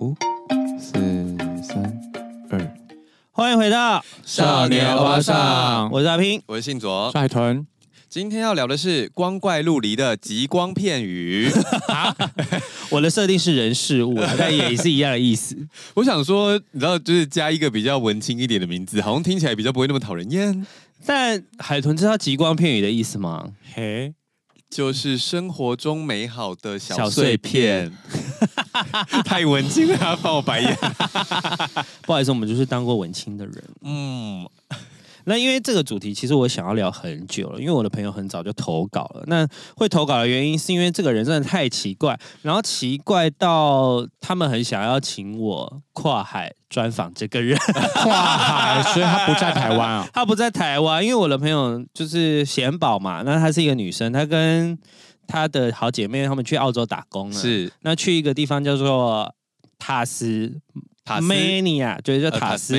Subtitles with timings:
[0.00, 0.14] 五、
[0.78, 0.92] 四、
[1.60, 2.00] 三、
[2.50, 2.76] 二，
[3.32, 7.66] 欢迎回到少年华上，我是阿平，我是信佐，海豚。
[8.08, 11.50] 今天要聊的是光怪陆离的极光片语。
[12.90, 15.56] 我的设定是人事物， 但也是一样的意思。
[15.94, 20.64] 我想说，你知道，就是加一个比较文青一点的名字，好像听起来比较不会那么讨人厌。
[21.04, 23.48] 但海豚知道极光片语的意思吗？
[23.74, 24.14] 嘿。
[24.70, 27.90] 就是生活中美好的小碎片，
[29.24, 30.76] 太文青了，他翻我白眼。
[32.06, 33.64] 不好意思，我们就是当过文青的人。
[33.82, 34.48] 嗯。
[35.24, 37.60] 那因为这个主题，其实我想要聊很久了。
[37.60, 39.22] 因为我的朋友很早就投稿了。
[39.26, 39.46] 那
[39.76, 47.58] 会投稿的原因，是因为这个人真的太奇怪，然后奇怪到他们很想要请我跨海专访这个人。
[47.92, 50.08] 跨海，所以他不在台湾啊？
[50.14, 53.20] 他不在台湾，因为我的朋友就是贤宝嘛。
[53.22, 54.78] 那她是一个女生，她跟
[55.28, 57.34] 她的好姐妹他们去澳洲打工了。
[57.34, 59.32] 是，那去一个地方叫做
[59.78, 60.60] 塔斯
[61.04, 62.76] 塔斯梅尼亚，就是叫塔斯。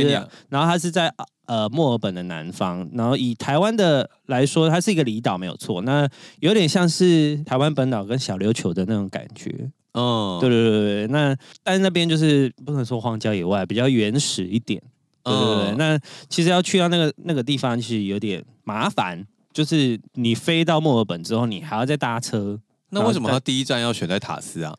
[0.49, 1.09] 然后她是在。
[1.49, 5.81] 呃，墨尔本的南方，然后以台湾的来说，它是一个离岛，没有错。
[5.81, 6.07] 那
[6.41, 9.49] 有点像是台湾本岛跟小琉球的那种感觉。
[9.93, 11.07] 嗯，对对对对。
[11.07, 14.79] 那但是那边就是不能说荒郊野外，比较原始一点。
[15.23, 15.71] 对对对。
[15.71, 19.25] 嗯、那其实要去到那个那个地方，其实有点麻烦。
[19.59, 22.57] 就是你飞到墨尔本之后，你还要再搭车。
[22.91, 24.73] 那为什么他第一站要选在塔斯啊？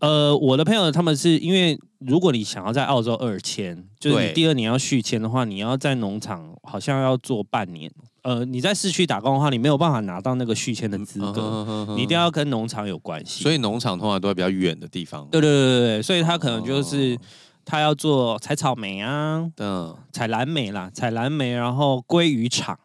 [0.00, 7.88] 呃，我的朋友他们是因为，如果你想要在澳洲二签，就是你第二年要续签的话，你要在农场好像要做半年。
[8.22, 13.44] 呃，你在市区打工的话，你没有办法拿到那个续签的资格，嗯嗯嗯嗯、你一定要跟农场有关系。
[13.44, 15.28] 所以农场通常都在比较远的地方。
[15.30, 17.16] 对对对对对，所以他可能就是
[17.64, 22.76] 他要做采草莓啊，嗯，采蓝莓啦，采蓝莓，然后鲑鱼场。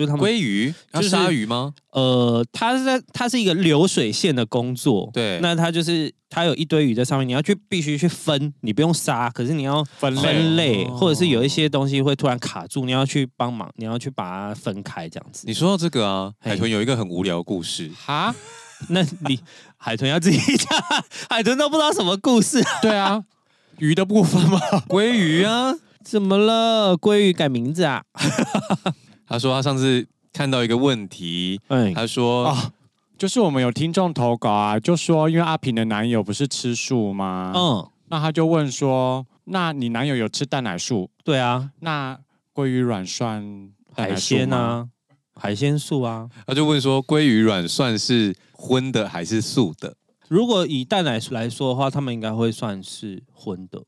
[0.00, 1.74] 就他们鲑鱼，就是鲨鱼吗？
[1.90, 5.38] 呃，它是在它是一个流水线的工作，对。
[5.42, 15.44] 那它就是它有一堆鱼在上面，你要去必须去分，你不用杀，可是你要分类，分类或者是有一些东西会突然卡住，你要去帮忙，你要去把它分开这样子。
[15.46, 18.34] 你说到这个啊，海豚有一个很无聊的故事哈，
[18.88, 19.38] 那你
[19.76, 20.82] 海豚要自己讲，
[21.28, 22.62] 海豚都不知道什么故事。
[22.80, 23.22] 对啊，
[23.76, 24.58] 鱼的部分吗？
[24.88, 26.96] 鲑鱼啊，怎么了？
[26.96, 28.02] 鲑鱼改名字啊？
[29.30, 32.72] 他说他上次看到一个问题，嗯，他说啊，
[33.16, 37.52] 就是我们有听众投稿啊，就说因为阿平的男友不是吃素吗？
[37.54, 41.08] 嗯，那他就问说，那你男友有吃蛋奶素？
[41.22, 42.18] 对啊，那
[42.52, 44.88] 鲑鱼卵算海鲜啊？
[45.36, 46.28] 海鲜素啊？
[46.44, 49.94] 他就问说，鲑鱼卵算是荤的还是素的？
[50.26, 53.84] 如果以蛋奶来说的话，他们应该会算是荤的。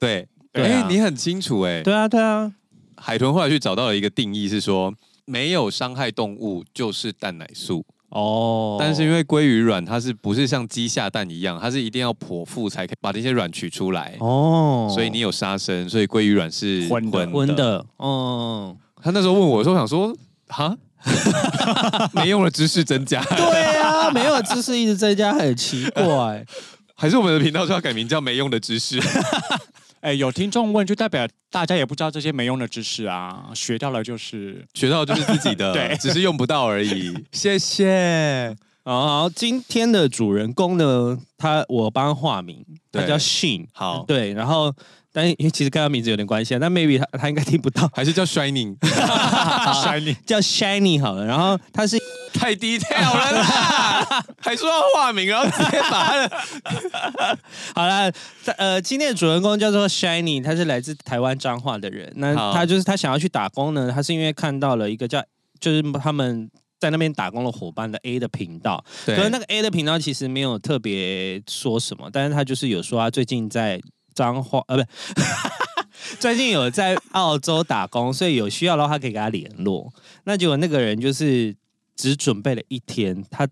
[0.00, 1.82] 对，哎、啊欸，你很清楚哎、欸。
[1.82, 2.54] 对啊，对啊。
[3.00, 4.92] 海豚后来去找到了一个定义，是说
[5.24, 8.76] 没有伤害动物就是蛋奶素哦。
[8.80, 14.90] 但是因为鲑鱼卵它是不是像鸡下蛋一样，它是一定要剖腹才可以把这些卵取出来哦。
[14.92, 17.26] 所以你有杀生，所以鲑鱼卵是荤的。
[17.28, 18.76] 荤的哦。
[19.00, 20.12] 他那时候问我说：“我想说，
[20.48, 20.76] 哈，
[22.12, 26.44] 没用的知识增加。”对啊，没用的知识一直增加，很奇怪。
[27.00, 28.98] 还是我们的频道就要改名叫“没用的知识”。
[30.00, 37.12] 哎，有听众问，就代表大家也不知道这些没用的知识啊，学到了就是学到了就是自己的， 对，只是用不到而已。
[37.32, 38.56] 谢谢。
[38.84, 43.66] 好，今天的主人公呢，他我帮他化名，他叫 Shine。
[43.72, 44.74] 好，对，然后。
[45.10, 51.24] 但因为其实跟他名字有点关系啊，但 maybe 他他应该听不到，还是叫 Shining，Shining 叫 Shiny 好了。
[51.24, 51.98] 然后他是
[52.32, 53.42] 太 detail 了啦，
[54.40, 57.38] 还说要化名，然后直接把他的
[57.74, 58.12] 好了。
[58.56, 62.12] 呃，今天的主人公叫做 Shiny，他是来自台湾彰化的人。
[62.16, 65.22] 那他就是他想要去打工呢，他是因为看到了一个叫
[65.60, 68.84] 就是他们在那边打工的伙伴的 A 的频道。
[69.04, 73.80] 对，可是那个 A 的频道其实没有特别说什么，但是他就是有说他最近在。
[74.14, 74.82] 彰化呃，不，
[76.18, 79.92] 最近有在澳洲打工，所以有需要的话，他可以跟他联络。
[80.24, 81.54] 那结果那个人就是
[81.94, 83.46] 只准备了一天，他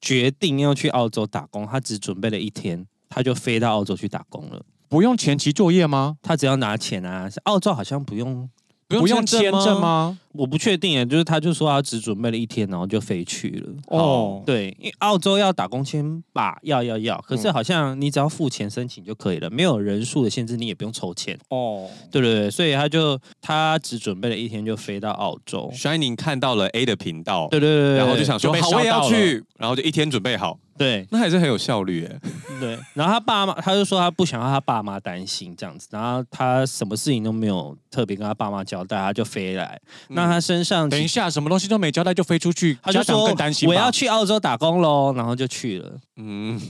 [0.00, 4.62] 决定要去澳洲打工，他只准备了一天，他就飞到澳洲去打工了。
[4.88, 6.16] 不用前期作业吗？
[6.22, 8.48] 他只要拿钱啊，澳洲好像不用。
[8.88, 10.18] 不用签证吗？
[10.32, 13.72] 我不确定耶，就是他就说他只准备了一天，然后就飞去了。
[13.88, 21.36] 哦，对，因为澳洲要打工签吧，要要要，可是好像你只要付钱申请就可以了，没有人数的限制，你也不用抽签。
[21.48, 25.70] 哦，对对对，所以他就他只准备了一天就飞到澳洲。
[25.74, 30.58] Shining 看到了 A 的频道，对对对，然后就想说好，我也要去，然后就一天准备好。
[30.78, 32.20] 对，那还是很有效率哎。
[32.58, 39.78] 对，然后他爸妈他就说他不想让他爸妈担心这样子，然后他什么事情都没有特别跟他爸妈交代，他就飞来。
[40.08, 45.98] 嗯、那他身上等一下什么东西都没交代就飞出去，他就说更担心我要去澳洲打工喽，然后就去了。
[46.16, 46.60] 嗯，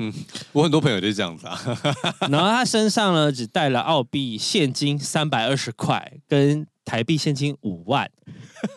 [0.52, 1.58] 我很多朋友就是这样子啊。
[2.30, 8.10] 然后他身上呢只带了澳币现金三百二十块跟台币现金五万，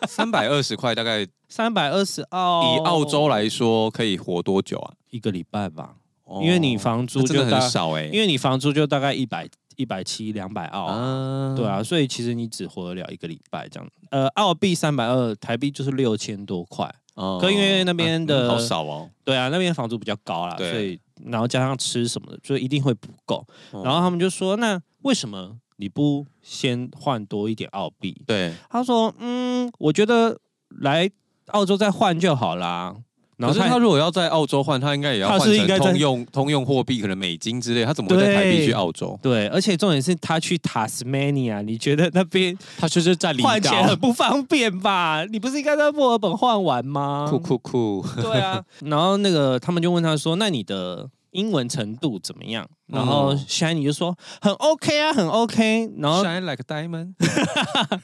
[0.08, 4.92] 三百二十块大概三百二十澳，以澳洲来说可以活多久啊？
[5.10, 5.94] 一个礼拜吧。
[6.40, 13.88] 因为你房租就很少哎，因为你房租就大概一百一百七两百澳，对啊，所以其实你只活得了一个礼拜这样。
[14.10, 16.92] 呃，澳币三百二，台币就是六千多块。
[17.40, 23.46] 可因为那边的好少哦，对啊，那边房租比较高啦，所以然后加上吃什么的，就一定会不够。
[23.70, 30.40] 然后他们就说：“那为什么你不先换多一点澳币？”对，他说：“嗯，我觉得
[30.80, 31.08] 来
[31.52, 32.96] 澳洲再换就好啦。”
[33.38, 37.84] 可是他如果要在澳洲换，他应该也要换成通用通用货币，可能美金之类。
[37.84, 39.18] 他怎么会在台币去澳洲？
[39.22, 45.24] 对，而且重点是他去塔斯马尼亚，你觉得那边他就是在换钱很不方便吧？
[45.30, 47.26] 你不是应该在墨尔本换完吗？
[47.28, 48.04] 酷酷酷！
[48.20, 57.14] 对啊， 然后那个他们就问他说：“那你的英文程度怎么样？”然后 Shiny 就说：“很 OK 啊，很 OK。”然后 Shine like a diamond。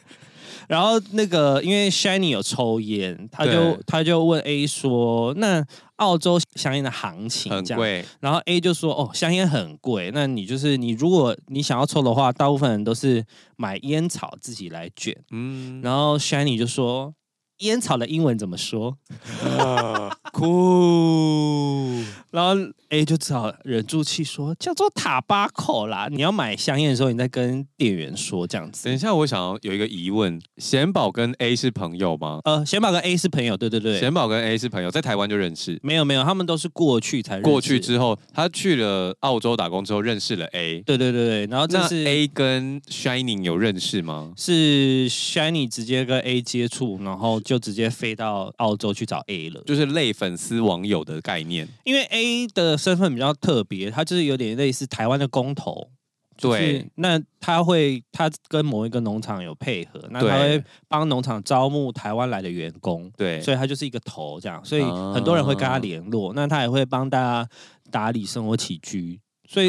[0.71, 10.13] 然后那个，因为 Shiny 有抽烟，他就他就问 A 说：“那澳洲香烟的行情很贵。”然后 A 就说：“哦，香烟很贵。
[10.15, 13.25] 那你就是你，如果你想要抽的话，大部分人都是
[13.57, 17.13] 买烟草自己来卷。”嗯，然后 Shiny 就说。
[17.61, 18.97] 烟草的英文怎么说？
[20.33, 22.03] 酷。
[22.31, 22.55] 然后
[22.91, 26.09] A 就只好忍住气说，叫做塔巴口啦。
[26.11, 28.85] 你要买香烟的时候，你再跟店员说这样子。
[28.85, 32.41] 等一下，我想要有一个疑问：贤宝跟 A 是朋友吗？
[32.45, 33.99] 呃，贤宝跟 A 是朋友，对对对。
[33.99, 35.79] 贤宝跟 A 是朋友，在台湾就认识？
[35.83, 37.51] 没有没有，他们都是过去才认识。
[37.51, 40.81] 过去之后，他去了澳洲打工之后认识了 A。
[40.83, 41.47] 对对对对。
[41.47, 44.33] 然后这是 A 跟 Shining 有认识吗？
[44.37, 47.41] 是 Shining 直接跟 A 接触，然后。
[47.51, 51.67] 就直接飞到澳洲去找 A 了，就是类粉丝网友的概念。
[51.85, 52.20] 因为 A
[52.55, 55.91] 的身份比较特别，他就是有点类似台湾的工头。
[56.43, 63.13] 对，那他会他跟某一个农场有配合，那他会帮农场招募台湾来的员工。
[63.15, 64.83] 对，所以他就是一个头这样，所以
[65.13, 66.33] 很多人会跟他联络。
[66.33, 67.49] 那他也会帮大家
[67.91, 69.21] 打理生活起居。
[69.53, 69.69] 所以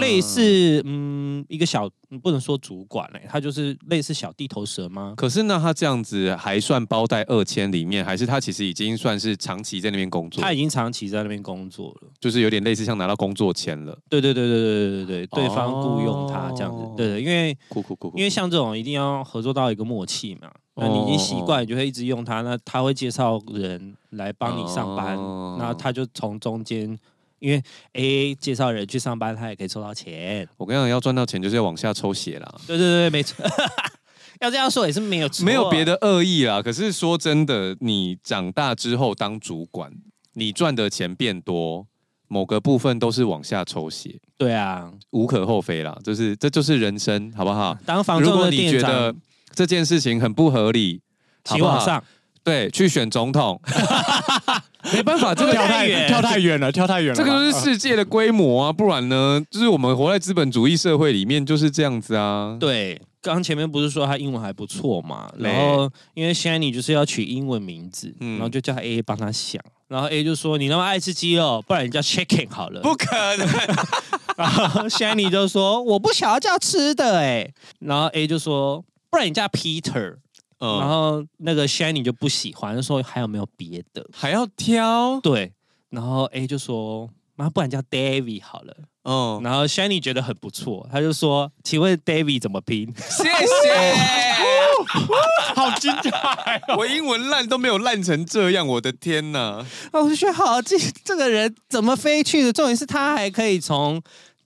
[0.00, 1.86] 类似嗯，一个小
[2.22, 5.12] 不能说主管嘞，他就是类似小地头蛇吗？
[5.14, 10.42] 可是那他这样子还算包在二千里面，还是他其实已经算是长期在那边工作？
[10.42, 13.94] 他已经长期在那边工作了，就是有点类似像拿到工作签了。
[14.08, 20.50] 对对对对对对对对，对方雇佣他这样子，对对，因为酷酷酷，因为像这种一定要合作到一个默契嘛。
[20.76, 25.14] 那你已经习惯，你就会一直用他，那他会介绍人来帮你上班，
[25.58, 26.98] 那他就从中间。
[27.40, 27.62] 因为
[27.94, 30.48] A 介绍人去上班，他也可以抽到钱。
[30.56, 32.54] 我跟你讲，要赚到钱就是要往下抽血啦。
[32.66, 33.44] 对对对，没错。
[34.40, 36.62] 要这样说也是没有错，没有别的恶意啦。
[36.62, 39.92] 可是说真的，你长大之后当主管，
[40.34, 41.86] 你赚的钱变多，
[42.28, 44.18] 某个部分都是往下抽血。
[44.38, 45.98] 对啊，无可厚非啦。
[46.02, 47.76] 就是这就是人生，好不好？
[47.84, 49.14] 当房仲的店长，如果你觉得
[49.54, 51.02] 这件事情很不合理，
[51.44, 52.02] 请往上。
[52.42, 53.60] 对，去选总统。
[54.92, 57.14] 没办法，这个跳太远，跳太远了，跳太远了。
[57.14, 62.56] 这个是世界的规模啊，不然呢，就是我们活在资本主义社会里面就是这样子啊。
[62.58, 65.30] 对，刚刚前面不是说他英文还不错嘛？
[65.38, 73.06] 然后因为 Shiny 就是要取英文名字，然后就叫 A 帮他想，然后 A 就说：“你那么爱吃鸡肉，不然你叫 Chicken 好了。”不可
[73.36, 73.48] 能。
[74.36, 80.16] 然后 Shiny 就说：“我不想要叫吃的哎。”然后 A 就说：“不然你叫 Peter。”
[80.60, 84.06] 然后那个 Shiny 就不喜欢，就说还有没有别的？
[84.12, 85.18] 还要挑？
[85.22, 85.52] 对。
[85.88, 89.40] 然后 A 就说：“妈，不然叫 David 好了。”嗯。
[89.42, 93.94] 然后 Shiny 觉得很不错，他就说：“请问 David 怎么拼？”谢谢。
[95.54, 96.62] 好精彩！
[96.76, 99.64] 我英文烂都没有烂成这样，我的天哪！
[99.92, 102.52] 我就觉得好，这这个人怎么飞去的？
[102.52, 104.00] 重点是他还可以从。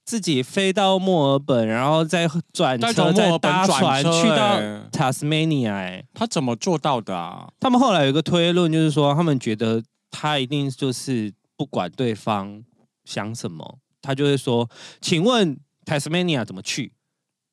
[0.05, 4.59] 自己飞到墨尔本，然后再转车，再搭船去到
[4.93, 5.73] Tasmania。
[5.73, 7.51] 哎，他怎么做到的啊？
[7.59, 12.63] 他们后来有一个推论，就是说他们觉得他一定就是不管对方
[13.05, 14.69] 想什么，他就会说
[15.01, 16.93] ：“请问 Tasmania 怎么去？”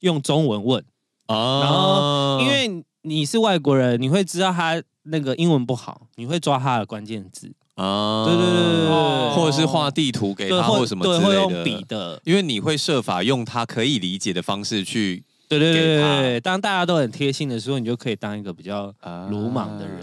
[0.02, 0.84] 用中文问
[1.28, 1.62] 啊。
[1.62, 7.54] 然后因为你是外国人，你会知道他那个英文不好，你会抓他的关键字。
[7.82, 15.24] 啊，对对对对对，或者是画地图给他或什么之类的，会用笔的，因为你会设法用他可以理解的方式去
[15.60, 18.94] 对对对对对，当大家都很贴心的时候，你就可以当一个比较
[19.30, 20.02] 鲁莽的人。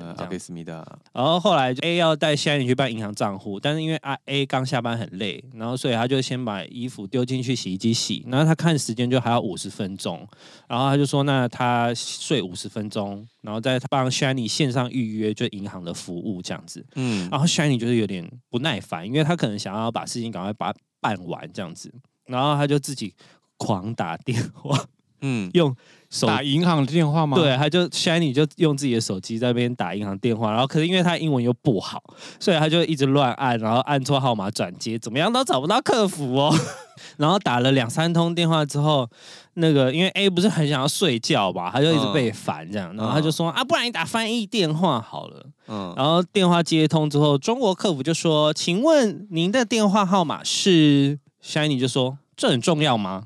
[1.13, 8.25] 然后后来 A 要带 Shiny 去办银行账户，但是因为 A 刚下班很累，然后所以他就先把衣服丢进去洗衣机洗。
[8.29, 10.27] 然后他看时间就还要五十分钟，
[10.67, 21.93] 然后他就说：“那他睡五十分钟，然后再帮 Shiny 线上预约就银行的服务这样子。”嗯，然后 Shiny 就是有点不耐烦，因为他可能想要把事情赶快把它办完这样子，
[22.27, 23.15] 然后他就自己
[23.57, 24.85] 狂打电话。
[25.21, 25.75] 嗯，用
[26.11, 27.37] 手打银行的电话吗？
[27.37, 32.03] 对，他就 Shiny 就用自己的手机在那边打银行电话，然后可是因为他英文又不好，
[32.41, 36.55] 所以他就一直乱按，然后按错号码转接，怎么样都找不到客服哦。
[37.17, 39.09] 然后打了两三通电话之后，
[39.55, 45.47] 那个因为 A 不是很想要睡觉吧，他就一直被烦这样，然后他就说、嗯、啊，不然你打翻译电话好了。
[45.69, 53.25] 嗯，然后电话接通之后，中国客服就说，请问您的电话号码是？Shiny 就说，这很重要吗？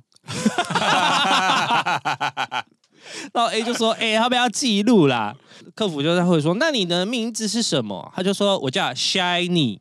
[3.35, 5.35] 然后 A 就说：“哎、欸，要不要记录啦？”
[5.75, 9.79] 客服就在会说：“那你的名字是什么？”他就说：“我叫 Shiny。”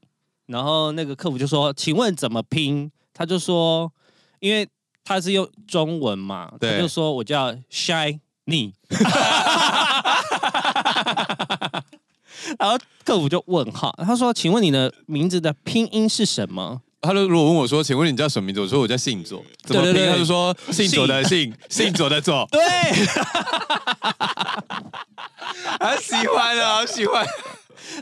[0.47, 3.91] 然后那个客服就说：“请问怎么拼？”他就说
[4.39, 4.67] ：“因为
[5.03, 8.73] 他是用中文嘛。”他就说：“我叫 Shiny。
[12.59, 19.93] ”然后客服就问号，他说：“请问你的名字的拼音是什么？”他就如果问我说：“请问你叫什么名字？”我说：“我叫信左。”怎么拼？
[19.93, 22.61] 对对对，他就说：“信左的信， 信左的左。”对，
[25.79, 27.25] 好喜欢啊，好喜欢。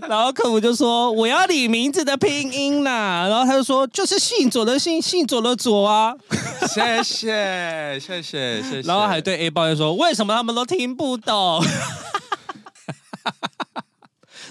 [0.08, 6.14] 然后客服就说：“我要你名字的拼音啦。”然后他就说：“就是信左的信，信左的左啊。”
[6.68, 8.84] 谢谢，谢谢，谢谢。
[8.88, 11.64] 然后还对 A 抱怨说：“为什么他们都听不懂？”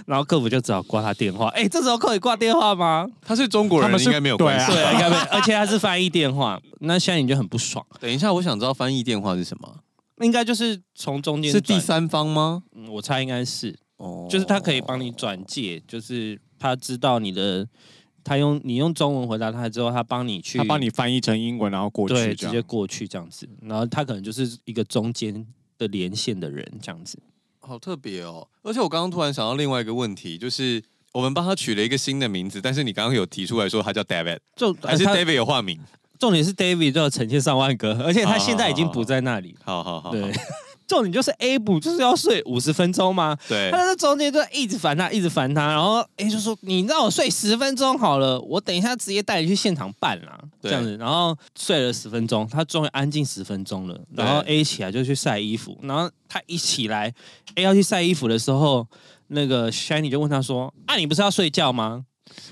[0.09, 1.49] 然后客服就只好挂他电话。
[1.49, 3.07] 哎，这时候可以挂电话吗？
[3.21, 4.73] 他是中国人，应该没有关系。
[4.73, 5.23] 对，应该没有。
[5.31, 7.85] 而且他是翻译电话，那现在你就很不爽。
[8.01, 9.81] 等一下，我想知道翻译电话是什么？
[10.23, 12.63] 应该就是从中间是第三方吗？
[12.75, 13.79] 嗯，我猜应该是。
[13.99, 17.69] 哦，就是他可以帮你转介，就是他知道你的，
[18.25, 23.47] 他用你用中文回答他之后，他帮你去，他帮你翻译成英文，然后过去，对，直接过去这样子。
[23.61, 25.47] 然后他可能就是一个中间
[25.77, 27.19] 的连线的人这样子。
[27.69, 28.49] 好特别哦！
[28.63, 30.83] 而且我刚刚突然想到另外一个问题，就是
[31.13, 35.79] 我们帮他取了一个新的名字，但是你刚刚有提出来说他叫 David，就还是 David 有化名？
[36.19, 39.55] 重点是 David 就要成千上万个，而且他现在已经不在那里。
[39.63, 40.33] 好好好，对。
[40.89, 43.37] 重点就是 A 不就是要睡五十分钟吗？
[43.47, 43.71] 对。
[43.71, 54.01] 他在中间就一直烦他，一直烦他，然后 A 就说：“你让我睡十分钟好了，我等一下直接带你去现场办啦。”这样子，然后睡了十分钟，他终于安静十分钟了。
[54.15, 57.13] 然后 A 起来就去晒衣服，然后他一起来
[57.57, 58.87] ，A 要去晒衣服的时候，
[59.29, 62.07] 那个 Shiny 就问他说：“啊，你不是要睡觉吗？”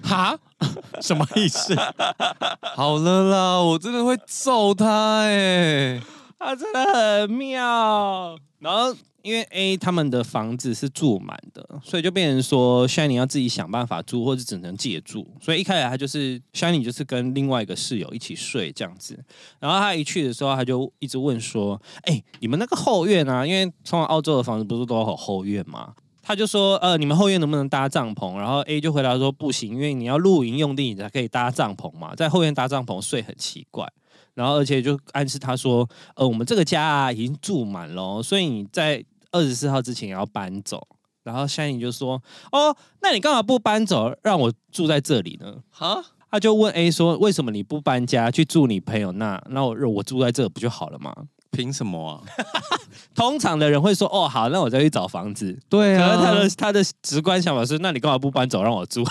[0.05, 0.39] 哈？
[1.03, 1.75] 什么意思？
[2.77, 6.03] 好了啦，我真的会揍他哎、欸。
[6.39, 6.85] 他 真的
[7.21, 15.27] 很妙，然后因为 A 他们的房子是住满的，所以就变成说 Shiny 要自己想办法住，或者只能借住。
[15.41, 19.19] 所以一开始他就是 Shiny 就是跟另外一个室友一起睡这样子。
[19.59, 23.45] 然后他一去的时候，他就一直问说：“哎，你们那个后院啊？
[23.45, 33.91] 因为通常澳洲的房子不是都有后院吗？”他就说：“呃，你们后院能不能搭帐篷？”然后 A 就回答说：“不行，因为你要露营用地，你才可以搭帐篷嘛，在后院搭帐篷睡很奇怪。”
[34.37, 39.03] 然后，而且就暗示他说：“呃，我们这个家啊已经住满了，所以你在
[39.33, 40.87] 二十四号之前要搬走。”
[41.25, 49.43] 然后 Shiny 就说：“哦，那你干嘛不搬走，让我住在这里呢？”哈，他就问 A 说：“为什么你不搬家去住你朋友那？
[49.51, 51.13] 那我我住在这不就好了吗？”
[51.51, 52.21] 凭什么啊？
[53.17, 59.03] 通常的人会说：“哦，好，那我再去找房子。”对啊，可是他的他的直观想法是：“那你干嘛不搬走，让我住？”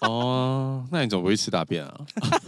[0.08, 2.00] 哦，那你怎么不会吃大便啊？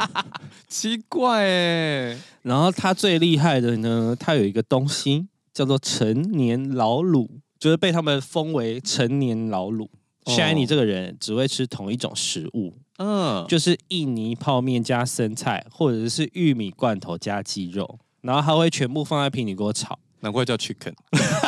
[0.68, 2.18] 奇怪哎。
[2.42, 7.28] 然后他最厉害的呢，他有一个东西叫做成年老卤，
[7.58, 9.88] 就是被他们封为成年老卤。
[10.24, 20.94] Shiny 这个人只会吃同一种食物，嗯，就是印尼泡面加生菜，或者是玉米罐头加鸡肉，然后他会全部放在平底锅炒，难怪叫 Chicken。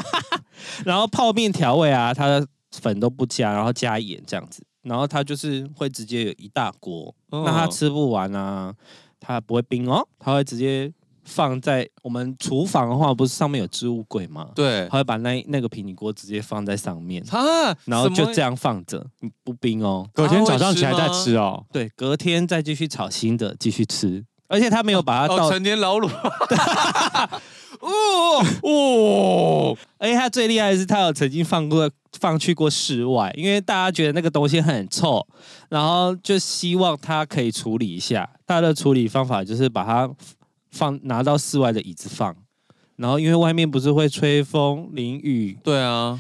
[0.85, 4.65] 然后泡面调味啊，他的粉都不加，然后加盐这样子。
[4.85, 8.73] 然后他就是会直接有一大锅，哦、那他吃不完啊，
[9.19, 10.93] 他不会冰哦，他会直接
[11.25, 14.51] 放在我们厨房的话，不是上面有置物柜吗？
[14.55, 19.05] 对，他会把那那个平底锅直接放在上面，啊，然后就这样放着，
[19.43, 26.09] 不冰哦，隔天早上起来再吃哦，对，隔天再继续炒新的继续吃，而且他没有把它倒陈年老卤。
[27.81, 29.77] 哦哦！
[29.99, 35.27] 而且他最厉害的是，他有曾经放过放去过室外，因为大家觉得那个东西很臭，
[35.69, 38.31] 然后就希望他可以处理一下。
[38.47, 40.09] 他的处理方法就是把它
[40.71, 42.35] 放拿到室外的椅子放，
[42.97, 46.19] 然后因为外面不是会吹风淋雨，对啊，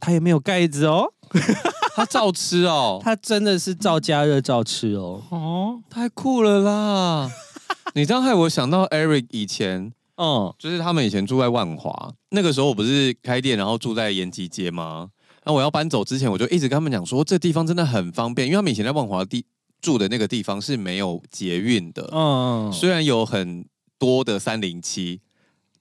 [0.00, 1.12] 他也没有盖子哦，
[1.94, 7.30] 他照吃哦，他真的是照加热照吃哦，哦，太酷了啦！
[7.94, 15.10] 你这样害我想到 Eric 以前，嗯，就是他们以前住在万华，那个时候我不是开店，然后住在延吉街吗？
[15.44, 19.44] 那我要搬走之前，我就一直跟他们讲说，这地方真的很方便，因为他们以前在万华地
[19.82, 23.64] 住的那个地方是没有捷运的，嗯，虽然有很
[23.98, 25.20] 多的三零七，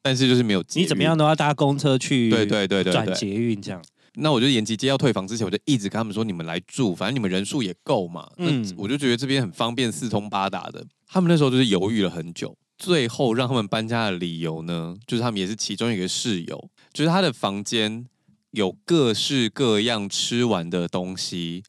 [0.01, 0.83] 但是就是没有捷运。
[0.83, 3.81] 你怎么样都要搭公车去，对对对对，转捷运这样。
[4.15, 10.85] 那我就延吉街要退房之前，我就一直跟他们说，你们来住，反正你们人数也够嘛，嗯，我就觉得这边很方便，四通八达的。
[11.13, 18.03] 他们那时候就是犹豫了很久，最后让他们搬家的理由呢，就是他们也是其中一个室友，就是他的房间
[18.49, 21.61] 有各式各样吃完的东西，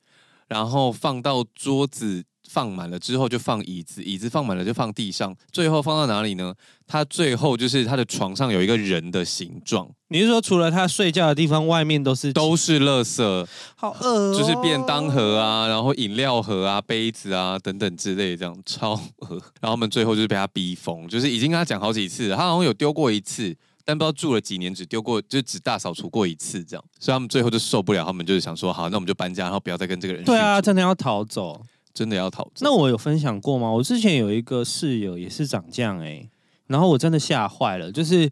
[0.49, 2.25] 然后放到桌子。
[2.55, 6.55] 放满了之后就放椅子，椅子放满了就放地上，最后放到哪里呢？
[6.87, 9.91] 他最后就是他的床上有一个人的形状。
[10.07, 13.47] 你是说除了他睡觉的地方，外面都是都是垃圾？
[13.75, 19.31] 好饿哦，就是便当盒啊，然后饮料盒啊、杯子啊等等之类，这样超饿。
[19.61, 23.53] 然后他们最后就是被他逼疯，就是已经跟他讲好几次，他好像有丢过一次，
[23.85, 26.85] 但不知道住了几年只丢过，就只大扫除过一次这样。
[27.01, 30.23] 所以他们最后就受不了，他们就是想说，好，那我们就搬家，然后不要再跟这个人。
[30.23, 31.61] 对啊，真的要逃走。
[31.95, 32.47] 真的要逃？
[32.61, 33.71] 那我有分享过吗？
[33.71, 36.31] 我之前有一个室友也是长这样哎、欸，
[36.67, 37.93] 然后我真的吓坏了。
[37.93, 38.29] 就是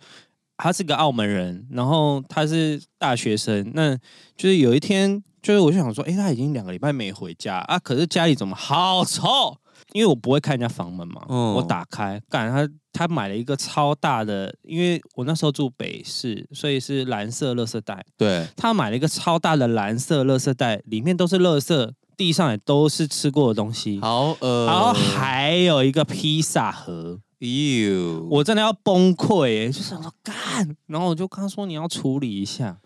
[0.57, 3.97] 他是个澳门人，然后他是大学生，那
[4.37, 9.57] 就是有一天，就是我就想说，哎、欸，他已经两个礼拜没回家啊，可是家里怎么好臭？
[9.92, 18.04] 因为我不会开人家房门嘛，嗯、我打开，干他他买了一个超大的，因为我那时候住北市，所以是蓝色垃圾袋。
[18.16, 21.90] 对，他买了一个超大的蓝色垃圾袋，里面都是垃圾。
[22.16, 32.78] 地上也都是吃过的东西，好饿，然后还有一个披萨盒，哟，我真的要崩溃耶，就想说干，然后我就跟他说你要处理一下，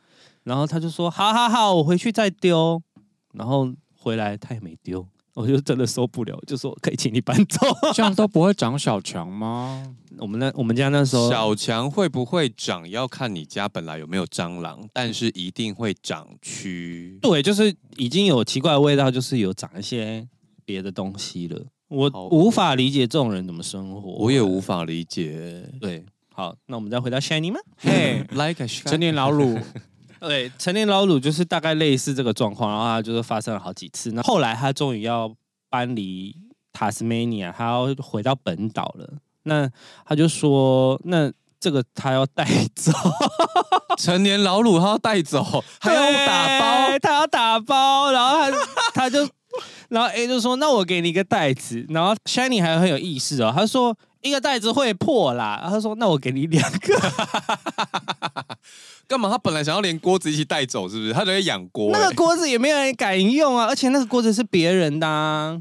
[0.45, 2.83] 然后他就说好好好，我回去再丢，
[3.33, 5.07] 然后回来他也没丢。
[5.37, 7.61] 我就真的受不了，就说可以请你搬走，
[7.93, 9.95] 这样都不会长小强吗？
[10.17, 17.21] 我们那我们家那时候小强会不会长，要看你家本来有没有蟑螂，但是一定会长蛆。
[17.21, 20.27] 对，就是已经有奇怪的味道，就是有长一些
[20.65, 21.63] 别的东西了。
[21.89, 25.71] 我无法理解这种人怎么生活，我也无法理解。
[25.79, 27.61] 对，好，那我们再回到 Shiny 吗？
[27.77, 29.59] 嘿，Like 成年 老鲁。
[30.21, 34.13] 对，成年老鲁就是大概类似这个状况，然后他就是发生了好几次。
[34.13, 35.33] 那后来他终于要
[35.69, 36.35] 搬离
[36.73, 39.09] 塔斯马尼亚，他要回到本岛了。
[39.45, 39.71] 那
[40.05, 42.93] 他就说，那这个他要带走。
[43.97, 45.43] 成年老鲁他要带走，
[45.81, 48.11] 还要打包，他要打包。
[48.13, 49.27] 然后他他就，
[49.89, 51.87] 然后 A 就说，那我给你一个袋子。
[51.89, 53.97] 然后 Shiny 还很有意思哦，他说
[54.27, 55.59] 一个袋子会破啦。
[55.63, 57.01] 然后他说，那我给你两个。
[59.09, 59.31] 干嘛？
[59.31, 61.13] 他本来想要连锅子一起带走，是不是？
[61.13, 61.91] 他在养锅。
[61.93, 65.57] 那个锅子也没有人敢用啊，而且那个锅子是别人的，啊，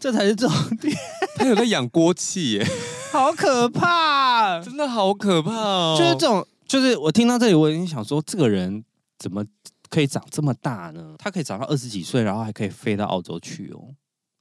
[0.00, 0.96] 这才是重点。
[1.36, 2.66] 他有在养锅气耶，
[3.12, 4.58] 好可怕！
[4.60, 5.96] 真的好可怕哦。
[5.98, 8.82] 就是这种，就是我听到这里，我已经想说，这个人
[9.18, 9.44] 怎么
[9.90, 11.14] 可以长这么大呢？
[11.18, 13.92] 他可以长到二十几岁，然后还可以飞到澳洲去哦。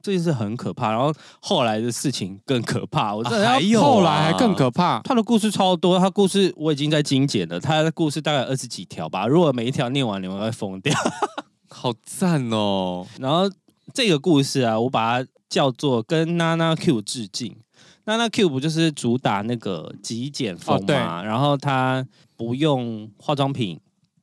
[0.08, 3.14] 这件事很可怕，然后后来的事情更可怕。
[3.14, 9.28] 我这还有后来还更可怕，他的故事超多，他故事我已经在精简了，他的故事大概二十几条吧。
[9.28, 10.96] 如果每一条念完，你们会疯掉。
[11.70, 13.06] 好赞哦！
[13.20, 13.52] 然后
[13.94, 17.58] 这个故事啊，我把它叫做跟 Nana Q 致敬。
[18.06, 21.20] Nana Q 不就是主打那个极简风嘛？
[21.20, 23.78] 哦、然后他不用化妆品。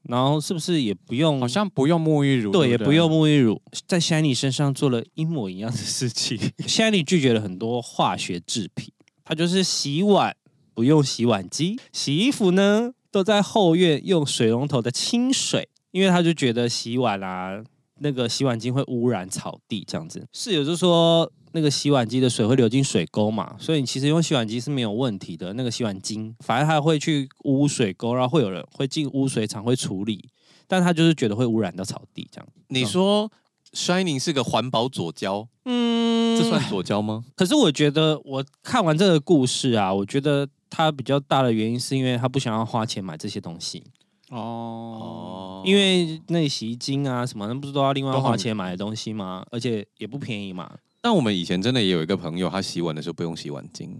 [0.08, 1.40] 然后是不是也不用？
[1.40, 2.50] 好像不用沐浴乳。
[2.50, 6.38] 对，也不用沐浴乳，在 Shiny 身上做了一模一样的事情。
[6.66, 8.92] Shiny 拒绝了很多化学制品，
[9.24, 10.36] 他就是洗碗
[10.74, 17.62] 不用洗碗机，洗衣服呢都在后院用水龙头的清水，因为他就觉得洗碗啊，
[18.00, 20.26] 那个洗碗机会污染草地这样子。
[20.32, 21.32] 室友就说。
[21.56, 25.52] 那个洗碗机的水会流进水沟嘛，所以你其实用洗碗机是没有问题的。
[25.54, 30.28] 那个洗碗精，反正它会去污水沟，然后会有人会进污水厂会处理，
[30.66, 32.48] 但他就是觉得会污染到草地这样。
[32.66, 33.30] 你说
[33.72, 37.24] Shining 是个环保左胶，嗯，这算左胶吗？
[37.36, 43.84] 可是我觉得我看完这个故事啊，我觉得他比较大的原因是因为他不想要花钱买这些东西
[44.30, 49.46] 哦，因为那洗衣精啊什么，那不是都要另外花钱买的东西吗？
[49.52, 50.68] 而且也不便宜嘛。
[51.04, 53.90] 但我们以前真的也有一个朋友，他洗碗的时候不用洗碗巾。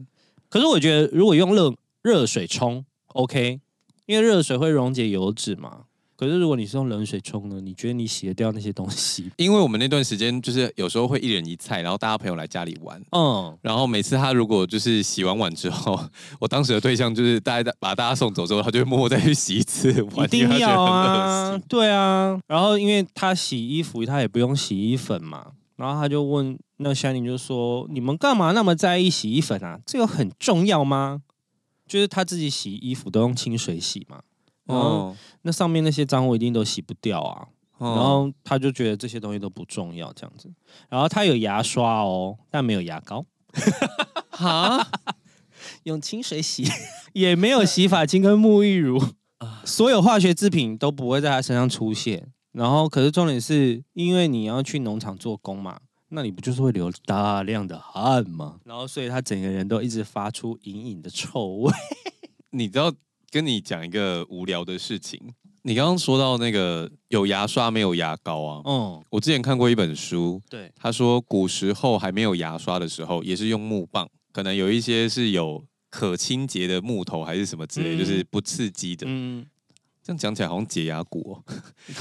[0.49, 3.61] 可是我觉得，如果用热热水冲，OK，
[4.07, 5.83] 因为热水会溶解油脂嘛。
[6.17, 7.61] 可是如果你是用冷水冲呢？
[7.61, 9.31] 你觉得你洗得掉那些东西？
[9.37, 16.01] 因为我们那段时间就是有时候会一人一菜，然后大家朋友来家里玩，嗯，然后每次他如果就是洗完碗之后，
[16.41, 22.41] 我当时的对象就是大家把大家送走之后，他就会默默再去洗一次碗，一定要啊，对啊。
[22.47, 29.81] 然后因为他洗衣服，他也不用洗衣粉嘛，然后他就问那香宁就说：“你们干嘛那么在意洗衣粉啊？
[29.87, 31.23] 这个很重要吗？”
[31.89, 34.23] 就是他自己洗衣服都用清水洗嘛。
[34.67, 37.49] 哦，那上面那些脏物一定都洗不掉啊。
[37.79, 40.53] 哦、然后他就觉得这些东西都不重要，这样子。
[40.91, 43.25] 然后他有牙刷哦，但没有牙膏。
[44.31, 44.87] 哈，
[45.85, 46.65] 用清水洗，
[47.15, 49.03] 也没有洗发精跟沐浴乳，
[49.65, 52.31] 所有化学制品都不会在他身上出现。
[52.53, 55.81] 然后，可是重点是因为你要去农场做工嘛，
[56.15, 58.59] 那你不就是会流大量的汗吗？
[58.65, 61.73] 然后，所以他整个人都一直发出隐隐的臭味。
[62.51, 62.93] 你知道？
[63.31, 65.21] 跟你讲一个无聊的事情，
[65.63, 68.63] 你刚刚说到那个有牙刷没有牙膏啊？
[68.65, 79.05] 嗯，我之前看过一本书，对，他说古时候还没有牙刷的时候，也是用木棒，可能有一些是有可清洁的木头还是什么之类，嗯、就是不刺激的。
[79.09, 79.45] 嗯，
[80.01, 81.55] 这样讲起来好像解牙骨哦。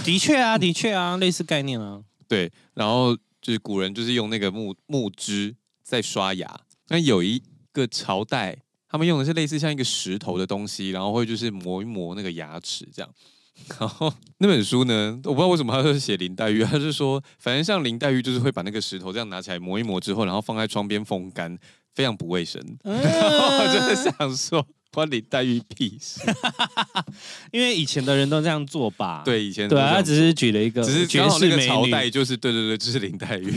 [0.05, 2.03] 的确啊，的确啊，类似概念啊。
[2.29, 8.57] 对，然后就是古人就是用那个木木枝在刷牙，那有一个朝代。
[8.87, 13.11] 他们用的是类似像一个石头的东西，然后会就是磨一磨那个牙齿这样。
[13.79, 21.57] 然后那本书呢，我不知道为什么他是写林黛玉，他是说反正像林黛玉就是会把那个石头这样拿起来磨一磨之后，然后放在窗边风干，
[21.95, 22.61] 非常不卫生。
[22.85, 26.21] 嗯、我就是想说关林黛玉屁事，
[27.51, 29.23] 因为以前的人都这样做吧？
[29.25, 33.53] 对，以前对啊，他只是举了一个，只是刚好那个朝代就是对对对，就是林黛玉。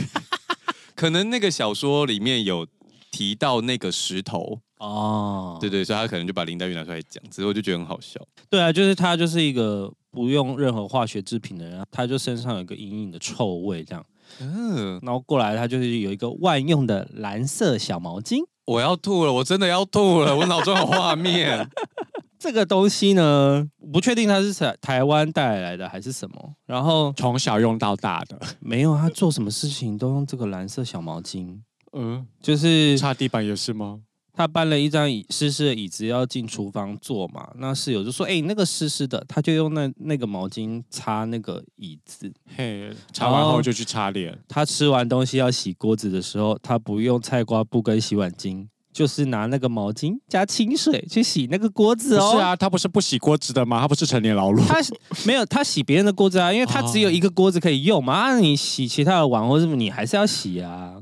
[0.95, 2.67] 可能那个小说里面有
[3.11, 4.59] 提到那个石头。
[4.79, 5.61] 哦，oh.
[5.61, 8.19] 对对，所以他可能就把林黛玉拿出来讲，之后就觉得很好笑。
[8.47, 14.05] 对啊，就是他就是一个不用任何化学制品的人，他就身上有一个隐隐的臭味，这样。
[14.39, 18.43] 嗯，然后过来他就是有一个万用的蓝色小毛巾。
[18.67, 21.67] 我要吐了，我真的要吐了，我脑中有画面。
[22.37, 26.53] 这个东西呢，不确定它是台台湾带来的还是什么。
[26.65, 31.57] 然后从小用到大的，没有他做什么事情都用这个蓝色小毛巾。
[31.93, 34.01] 嗯，就是擦地板也是吗？
[34.37, 44.37] 他搬了一张椅湿湿的椅子要进厨房坐嘛，那室友就说：“哎、欸，那个湿湿的。”他就用那那个毛巾擦那个椅子，嘿，擦完后就去擦脸。
[44.47, 52.31] 他吃完东西要洗锅子的时候，他不用菜瓜布跟洗碗巾，就是拿那个毛巾加清水去洗那个锅子哦。
[52.33, 53.79] 是啊，他不是不洗锅子的吗？
[53.79, 54.59] 他不是成年老鲁。
[54.65, 54.79] 他
[55.23, 58.13] 没有，他洗别人的锅子啊，因为他只有一个锅子可以用嘛。
[58.13, 60.95] 啊，你洗其他的碗或者什么，你还是要洗啊。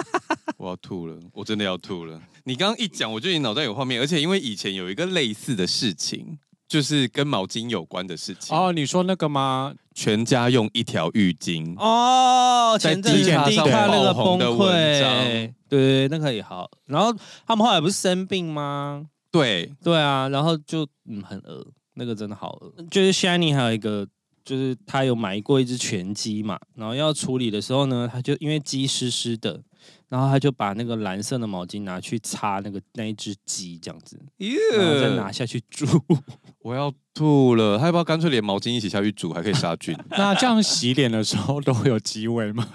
[0.56, 2.18] 我要吐了，我真的要吐了。
[2.44, 8.56] 你刚刚一讲，我就你脑袋有画面，而且因为以前有一个类似的事情，就是跟毛巾有关的事情。
[8.56, 9.74] 哦，你说那个吗？
[9.94, 11.74] 全家用一条浴巾。
[11.78, 15.24] 哦，在 D 卡上爆红的文章。
[15.24, 16.70] 对，对，那个也好。
[16.86, 17.14] 然后
[17.46, 19.06] 他们后来不是生病吗？
[19.30, 20.28] 对，对啊。
[20.28, 22.72] 然后就嗯，很恶，那个真的好恶。
[22.90, 24.06] 就是 Shiny 还有一个。
[24.44, 29.58] 就是他有买过一只全鸡嘛，然后要处理的时候呢，他就因为鸡湿湿的，
[30.08, 34.76] 然后他就把那个蓝色的毛巾拿去擦那个那一只鸡，这样子，Yeah.
[34.76, 35.86] 然后再拿下去煮。
[36.60, 39.96] 我要吐了，他要不要干脆连毛巾一起下去煮，还可以杀菌？
[40.16, 42.68] 那这样洗脸的时候都会有鸡味吗？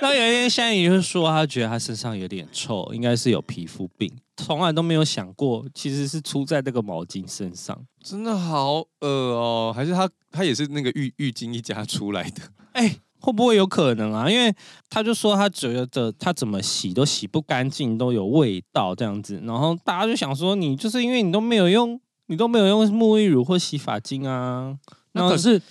[0.00, 9.72] 然后有一天，香姨就说，他觉得他身上有点臭，应该是有皮肤病，从来都没有想过，其实是出在那个毛巾身上，真的好恶哦！
[9.74, 12.42] 还是他他也是那个浴浴巾一家出来的？
[12.72, 14.28] 哎，会不会有可能啊？
[14.30, 14.54] 因为
[14.90, 24.76] 他就说他觉得他怎么洗都洗不干净，都有味道这样子，然后大家就想说，你就是因为你都没有用，你都没有用沐浴乳或洗发精啊，
[25.12, 25.62] 那可是。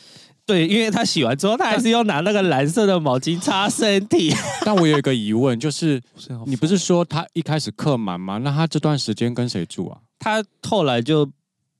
[0.46, 4.30] 对，因为他洗完之后，他还是要拿那个蓝色的毛巾擦身体。
[4.66, 6.02] 但我有一个疑问，就是
[6.46, 8.40] 你不是说他一开始客满吗？
[8.40, 9.98] 那他这段时间跟谁住啊？
[10.20, 11.32] 他后来就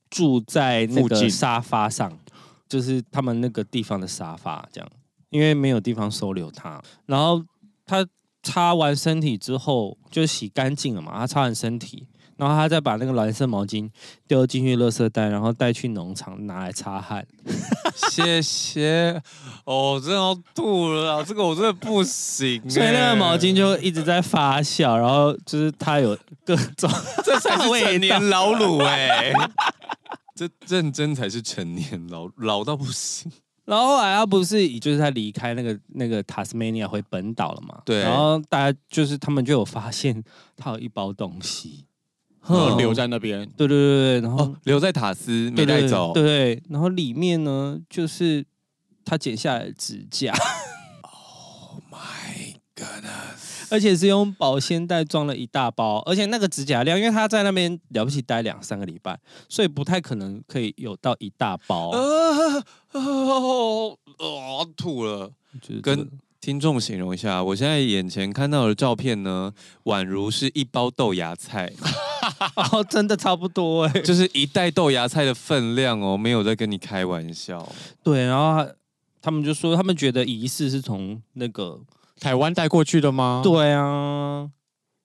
[0.10, 2.18] 住在那个沙发上，
[2.70, 4.90] 就是他们那个地方的沙发这样，
[5.34, 6.82] 因为没有地方收留他。
[7.08, 7.44] 然后
[7.86, 8.06] 他
[8.42, 12.08] 擦完身体之后就洗干净了嘛，他擦完身体。
[12.36, 13.88] 然后他再把那个蓝色毛巾
[14.28, 17.26] 丢进去垃圾袋，然后带去农场拿来擦汗。
[18.10, 19.22] 谢谢。
[19.66, 22.60] 哦，真的要吐了啊，这个我真的不行。
[22.68, 26.90] 所以那个毛巾就一直在发酵，然后就是它有各种，
[27.24, 29.34] 这才是成年老卤哎、欸。
[30.36, 33.32] 这认真才是成年老老到不行。
[33.66, 37.82] 然后后来他不是，就是他离开那个那个塔斯梅尼亚回本岛了嘛？
[37.86, 38.02] 对。
[38.02, 40.24] 然后大家就是他们就有发现
[40.58, 41.86] 他有一包东西。
[42.78, 43.50] 留在那边。
[43.56, 46.12] 对对对对，然后、哦、留在塔斯没带走。
[46.14, 48.46] 对，对，对，然后里面呢，就是
[49.06, 50.34] 他剪下来的指甲。
[51.02, 53.43] Oh my goodness！
[53.74, 61.90] 而且是用保鲜袋装了一大包，而且那个指甲量，因为他在那边了不起待两三个礼拜，所以不太可能可以有到一大包。
[61.98, 64.70] 哦哦哦！
[64.78, 65.32] 吐了，
[65.82, 66.08] 跟。
[66.44, 69.54] 听众形容一下，我现在眼前看到的照片呢，
[69.86, 71.72] 宛如是一包豆芽菜，
[72.74, 77.66] 哦，真的差不多哎，就是一袋豆芽菜的分量哦，没有在跟你开玩笑。
[78.04, 78.70] 对，然后
[79.22, 81.80] 他们就说，他们觉得仪式是从那个
[82.20, 83.42] 台湾带过去的吗？
[83.44, 84.50] 对啊，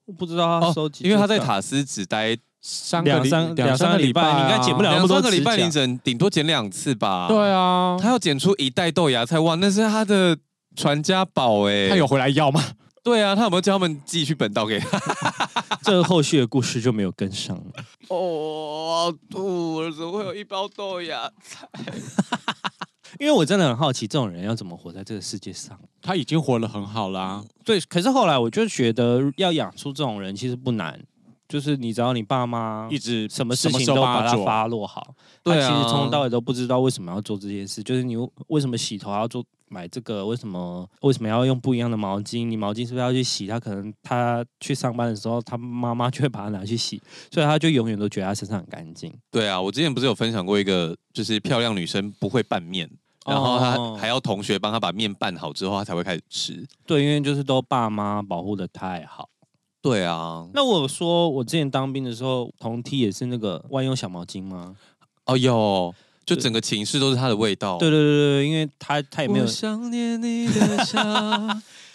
[0.07, 7.29] 我不知道他收集、哦，因为他在塔斯只待三两三两三个礼拜，你应该剪不了那么多，两三个礼拜你只能顶多剪两次吧？
[7.29, 10.39] 对啊，他要剪出一袋豆芽菜，哇，那是他的。
[10.77, 12.63] 传家宝哎，他有回来要吗？
[13.03, 15.01] 对啊，他有没有叫他们寄去本岛给他？
[15.83, 17.65] 这个后续的故事就没有跟上了。
[18.11, 19.91] 哦，吐了！
[19.91, 21.67] 怎么会有一包豆芽菜？
[23.19, 25.79] 因为我真的很好奇，这种人要怎么活在这个世界上？
[26.01, 27.45] 他已经活得很好啦、啊。
[27.65, 30.99] 对，可是后来我就觉得，要养出这种人其实不难。
[31.49, 37.83] 就是你只要你爸妈一直什么事情都把它发落好，对啊，其实从头到尾都不知道为什么要做这件事。
[37.83, 38.15] 就是你
[38.49, 40.27] 为什么洗头要做买这个？
[40.27, 42.45] 为什么为什么要用不一样的毛巾？
[42.45, 43.47] 你毛巾是不是要去洗？
[43.47, 47.01] 他可能他去上班的时候，他妈妈就会把它拿去洗，
[47.33, 49.11] 所以他就永远都觉得他身上很干净。
[49.31, 52.87] 对啊，我之前不是有分享过一个，就是漂亮女生不会拌面，
[53.29, 56.67] 然后他还要同学帮他把面拌好之后，他才会开始吃。
[56.87, 59.29] 对，因为就是都爸妈保护的太好。
[59.81, 64.75] 对啊，那我说我之前当兵的时候，同梯也是那个万用小毛巾吗？
[65.25, 65.95] 哦有，
[66.27, 67.79] 就整个寝室都是它的味道。
[67.79, 69.47] 对对对对，因为他他也没有。
[69.47, 71.01] 想念你的笑，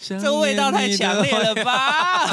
[0.00, 2.26] 这味道太强烈了吧？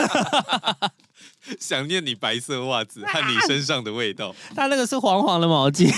[1.60, 4.34] 想念你白色袜子和你身上的味道。
[4.56, 5.92] 他那个是黄黄的毛巾。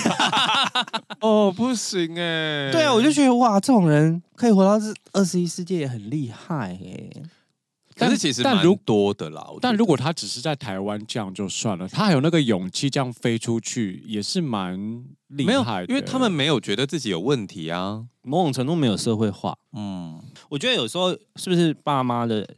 [1.22, 2.72] 哦，不行哎。
[2.72, 7.24] 对啊，我就觉得哇，这种人可以活到这二十一世纪也很厉害哎。
[7.96, 14.76] 但是其实蛮多的啦，但如果他只是在台湾这样就算了，他还有那个勇气这样飞出去，也是蛮
[15.28, 15.86] 厉害的。
[15.86, 19.56] 因为他们没有觉得自己有问题啊，某种程度没有社会化。
[19.74, 22.50] 嗯，我觉得有时候是不是爸妈的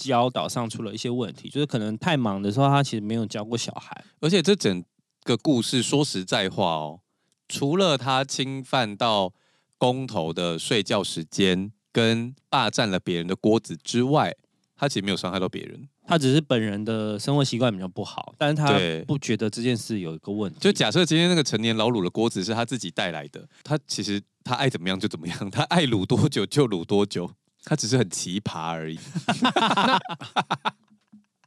[0.00, 4.04] 教导上出了一些问题，就是可能太忙的时候，他其实没有教过小孩。
[4.20, 4.82] 而且这整
[5.24, 7.00] 个故事说实在话哦，
[7.48, 9.32] 除了他侵犯到
[9.76, 14.34] 工头的睡觉时间，跟霸占了别人的锅子之外。
[14.76, 18.72] 他其实没有伤害到别人，他只是本人的生活习惯比较不好，但是他
[19.06, 20.58] 不觉得这件事有一个问题。
[20.58, 27.30] 就假设今天那个成年老卤的锅子是他自己带来的，他其实他爱怎么样就怎么样，他爱卤多久就卤多久，
[27.64, 28.98] 他只是很奇葩而已。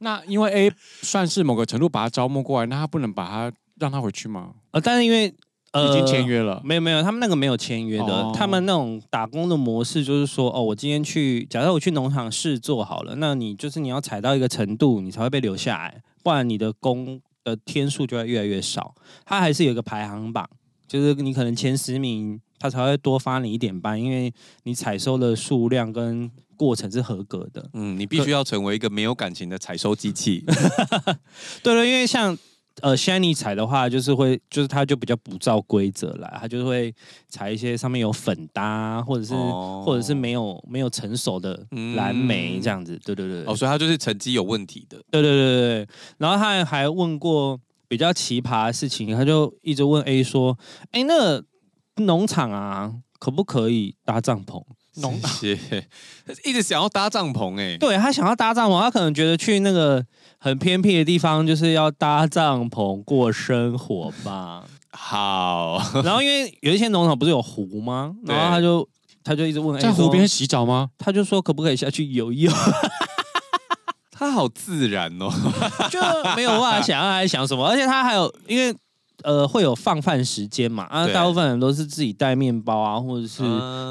[0.00, 0.72] 那因为 A
[1.02, 4.54] 算是某个程度把他招募过来，那他不能把他让他回去吗？
[4.72, 5.34] 呃，但是因为
[5.72, 5.90] 呃。
[5.90, 6.60] 已经签约了？
[6.64, 8.06] 没有没有，他们那个没有签约的。
[8.06, 18.94] 哦、他们那种打工的模式就是说，哦，我今天去，假设我去农场试做好了，那你就是你要踩到一个程度，你才会被留下来，不然你的工的天数就会越来越少。
[19.24, 20.48] 他还是有一个排行榜，
[20.86, 24.32] 就是你可能前十名，他才会多发你一点班，因为
[24.64, 27.70] 你采收的数量跟过程是合格的。
[27.74, 30.44] 嗯，你必须要成为一个没有感情的采收机器。
[31.62, 32.36] 对了，因为像。
[32.82, 36.92] 呃，Shiny 采的话，就是会，就是它就比较不照规则来，它就会
[37.28, 43.44] 采一些上面有粉搭，或者是、哦、或者是没有没有成熟的蓝莓这样子，对对对。
[43.44, 45.00] 哦，所以它就是成绩有问题的。
[45.12, 45.88] 对对对对。
[46.18, 50.58] 然后他还还问过比较奇葩的事情，他就一直问 A 说
[50.92, 51.44] ：“哎，那个
[51.96, 54.62] 农场啊，可不可以搭帐篷？”
[54.98, 55.30] 农场
[56.44, 60.04] 一直想要搭帐篷，哎，对他想要搭帐篷，他可能觉得去那个。
[60.36, 64.62] 很偏僻的地方，就是要搭帐篷过生活吧。
[64.90, 68.14] 好， 然后因为有一些农场不是有湖吗？
[68.26, 68.86] 然后他就
[69.22, 70.90] 他就一直问，在湖边洗澡吗？
[70.98, 72.52] 他就说可不可以下去游泳？
[74.16, 75.28] 他好自然哦，
[75.90, 76.00] 就
[76.36, 78.74] 没有办法想要来想什么，而且他还有因为。
[79.22, 80.82] 呃，会有放饭时间嘛？
[80.90, 83.42] 啊，大部分人都是自己带面包啊，或者是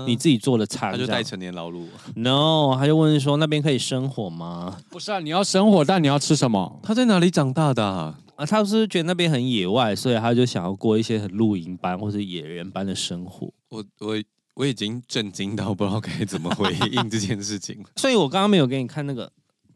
[0.05, 0.91] 你自己做的菜。
[0.91, 1.85] 他就带成年老卤。
[2.15, 4.77] No，他就问说那边可以生火吗？
[4.91, 6.79] 不是啊，你要生火，但你要吃什么？
[6.83, 8.19] 他在哪里长大的啊？
[8.35, 13.51] 啊，他是觉得那边很野外，所以他就想要过一些很露营般或者野人般的生活。
[13.69, 14.15] 我我
[14.55, 17.83] 我已经震惊到不知道该怎么回应这件事情。
[17.95, 19.31] 所以我刚刚没有给你看那个。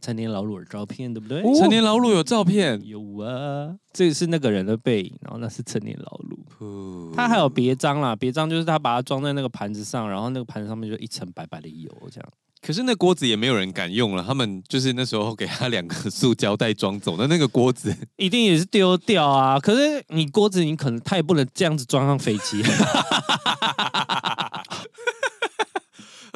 [0.07, 1.41] 陈年老卤的照片，对不对？
[1.59, 3.75] 成年老卤有照片，有啊。
[3.91, 7.13] 这是那个人的背影，然后那是成年老卤。
[7.13, 12.29] 他还有别章啦，别章就是他把它装在那个盘子上，然后那个盘子上面就一层白白的油，这样。
[12.61, 19.59] 可是那锅子也没有人敢用了，他们就是那时候给他两个塑胶袋装走，那那个锅子 一定也是丢掉啊。
[19.59, 22.63] 可是你锅子，你可能他也不能这样子装上飞机。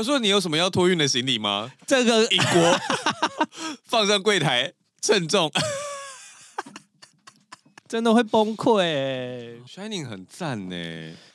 [0.02, 2.80] 他说：“你有什么要托运的行李吗？”这个一锅
[3.86, 5.52] 放上柜台，称重，
[7.88, 9.64] 真的会崩溃。
[9.68, 10.76] Shining 很赞呢，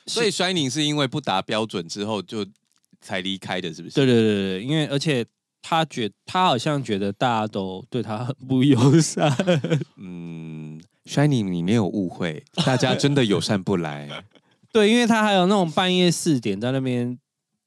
[0.07, 2.45] 所以 Shining 是因为不达标准之后就
[3.01, 3.95] 才离开的，是不是？
[3.95, 5.25] 对对对对，因为而且
[5.63, 9.33] 他觉他好像觉得大家都对他很不友善。
[9.97, 14.25] 嗯，Shining 你没有误会，大家真的友善不来。
[14.73, 17.17] 对，因为他还有那种半夜四点在那边。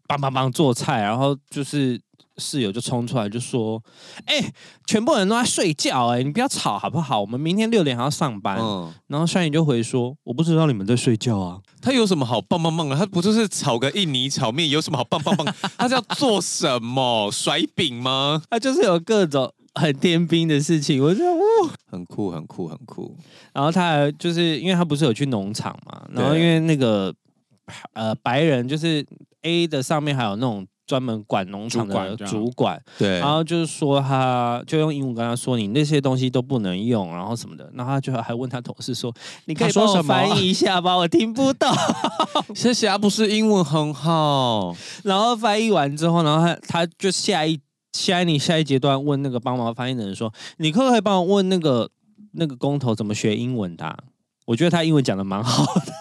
[0.10, 2.02] 帮帮帮做菜，然后就是
[2.40, 3.80] 室友就冲出来就说
[4.26, 4.54] ：“哎、欸，
[4.88, 7.22] 全部人都在睡觉、欸，哎，你不要吵好不好？
[7.22, 8.58] 我们明天六点还要上班。
[8.58, 12.96] 嗯”然后山影就回说：“我不知道你们在睡觉啊。”他有什么好棒棒棒的？
[12.96, 14.68] 他不就是炒个印尼炒面？
[14.68, 15.46] 有什么好棒棒棒？
[15.78, 17.30] 他是要做什么？
[17.32, 18.42] 甩饼吗？
[18.50, 21.04] 他就是有各种很天兵的事情。
[21.04, 21.42] 我觉得哇，
[21.92, 23.16] 很酷，很酷，很酷。
[23.54, 27.14] 然后他还就是因为他不是有去农场嘛，然后因为那个
[27.94, 29.06] 呃白人就是。
[29.44, 39.14] A 的上面还有那种专门管农场的主管，对，然后就是说他就用英文跟他说，你那些东西都不能用，然后什么的，然后他就还问他同事说，
[39.46, 41.72] 你可以帮我翻译一下吧，我听不懂。
[42.56, 44.76] 谢谢啊，不是英文很好。
[45.04, 47.60] 然后翻译完之后，然后他他就下一
[47.94, 51.90] 下你下一阶段问那个帮忙翻译的人说，你可不可以帮我问那个
[52.34, 53.96] 那个工头怎么学英文的啊？
[54.48, 55.94] 我觉得他英文讲的蛮好的，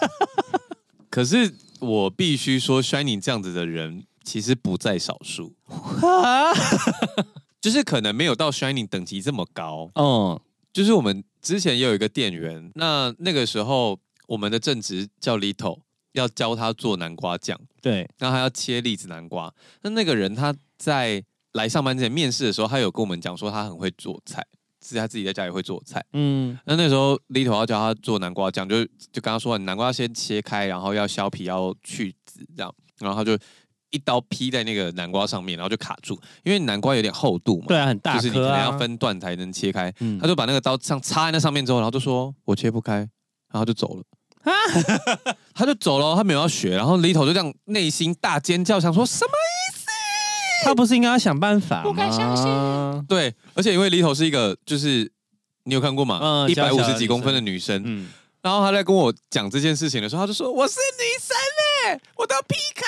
[1.11, 1.53] 可是。
[1.79, 5.53] 我必须说，Shining 这样子的人其实不在少数，
[7.61, 9.89] 就是可能没有到 Shining 等级这么高。
[9.95, 10.39] 嗯，
[10.71, 15.79] 就是我们之前也有一个店员，那那个时候我们的正职叫 Little，
[16.13, 17.59] 要教他做南瓜酱。
[17.81, 19.53] 对，然后他要切栗子南瓜。
[19.81, 24.45] 那那个人他在来上班之前面试的时候，他有跟我们讲说他很会做菜。
[24.81, 33.37] 是他自己在家里会做菜，嗯，那那时候 Little 要教他做南瓜酱，就就跟他说，你南瓜要先切开，然后要削皮，要去籽，这样，然后他就
[33.89, 42.97] 一刀劈在那个南瓜上面，然后就卡住，因为南瓜有点厚度嘛，对啊，很大，就是你可能要分段才能切开，嗯，他就把那个刀像插在那上面之后，然后就说我切不开，
[43.51, 44.03] 然后就走了，
[44.43, 44.53] 啊，
[45.53, 49.31] 他就走了，他没有要学，然后 Little 就这样内心大尖叫，想说什么？
[50.65, 51.83] 他不是应该要想办法吗？
[51.83, 53.05] 不敢相信。
[53.07, 55.11] 对，而且因为 Little 是一个，就是
[55.63, 56.45] 你有看过吗？
[56.49, 57.81] 一百五十几公分的女生。
[57.85, 58.09] 嗯。
[58.41, 61.35] 然后他在跟我讲这件事情的时候，他就说：“我是女生
[61.91, 62.85] 嘞，我都劈开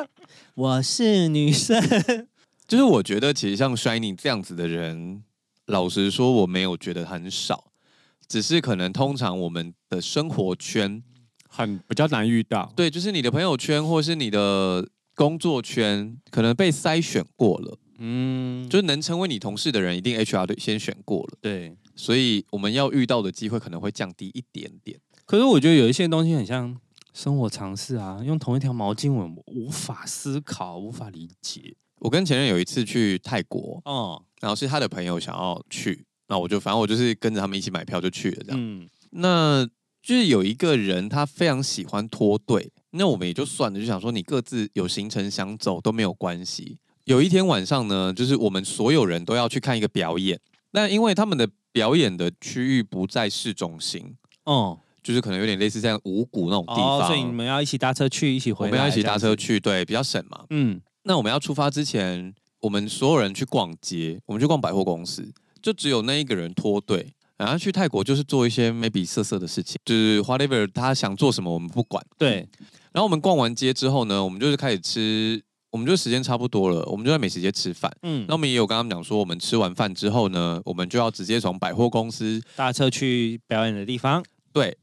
[0.00, 0.08] 了。”
[0.54, 1.82] 我是女生。
[2.68, 5.24] 就是我觉得，其实像 Shining 这样子的人，
[5.66, 7.72] 老实说，我没有觉得很少，
[8.28, 11.02] 只是可能通常我们的生活圈
[11.48, 12.72] 很比较难遇到。
[12.76, 14.86] 对，就是你的朋友圈，或是你的。
[15.14, 24.98] 工作圈可能被筛选过了，嗯，就是能成为你同事的人，一定 HR 对先选过了，对，所以我们要遇到的机会可能会降低一点点。
[25.26, 26.76] 可是我觉得有一些东西很像
[27.12, 31.76] 生活常识啊，用同一条毛巾，我无法思考，无法理解。
[32.00, 39.64] 我跟前任有一次去泰国，哦，然后是他的朋友想要去，那我就反正我就是跟着他们一起买票就去了，这样，嗯，那
[40.02, 42.72] 就是有一个人他非常喜欢脱队。
[42.92, 46.78] 那我们也就算了，就想说你各自有行程想走都没有关系。
[47.04, 50.38] 有一天晚上呢，就是我们所有人都要去看一个表演，
[50.70, 60.44] 那因为他们的表演的区域不在市中心，哦，就是可能有点类似像五谷那种地方，哦，所以你们要一起搭车去，一起回来，我们要一起搭车去，对，比较省嘛。
[60.50, 65.28] 嗯，那我们要出发之前，我们所有人去逛街，我们去逛百货公司，
[65.60, 67.14] 就只有那一个人脱队。
[67.38, 72.04] 然后去泰国就是做一些 maybe 色色的事情，就是 whatever 他想做什么我们不管。
[72.16, 72.48] 对。
[72.92, 77.90] 然后我们逛完街之后呢，我们就是开始吃，我们就时间差不多了，我们就在美食街吃饭。
[78.02, 78.24] 嗯。
[78.28, 84.22] 那我们也有跟他们讲说，我们吃完饭之后呢，我们就要直接从百货公司搭车去表演的地方。
[84.52, 84.76] 对。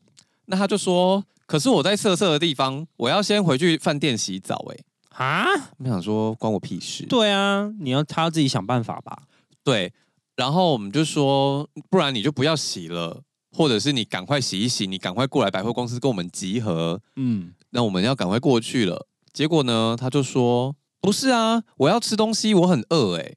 [0.46, 4.66] 那他就说，可是我在色色的地方，我要先回去饭店洗澡。
[4.72, 4.78] 哎。
[5.26, 5.46] 啊？
[5.78, 7.06] 我想说关我屁事。
[7.06, 9.24] 对啊，你要他要自己想办法吧。
[9.64, 9.94] 对。
[10.36, 17.02] 然后我们就说，不然你就不要洗了，或者是你赶快洗一洗，你赶快过来百货公司跟我们集合。
[17.16, 19.08] 嗯，那我们要赶快过去了。
[19.34, 23.36] 结果呢，他就说，不是啊，我要吃东西，我很饿哎。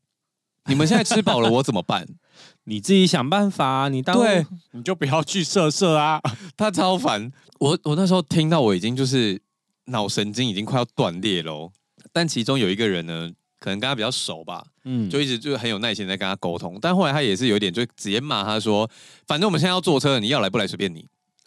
[0.66, 2.06] 你们现在吃饱了，我怎么办？
[2.64, 3.88] 你自己想办法啊。
[3.88, 6.20] 你当对，你就不要去色色啊。
[6.56, 7.32] 他超烦。
[7.58, 9.40] 我我那时候听到我已经就是
[9.86, 11.70] 脑神经已经快要断裂了。
[12.12, 13.30] 但其中有一个人呢。
[13.62, 18.90] 可能跟他比较熟吧，嗯，就一直就很有耐心在跟他沟通，但后来他也是有点就直接骂他说，
[19.28, 21.06] 反正我们现在要坐车，你要来不来随便你。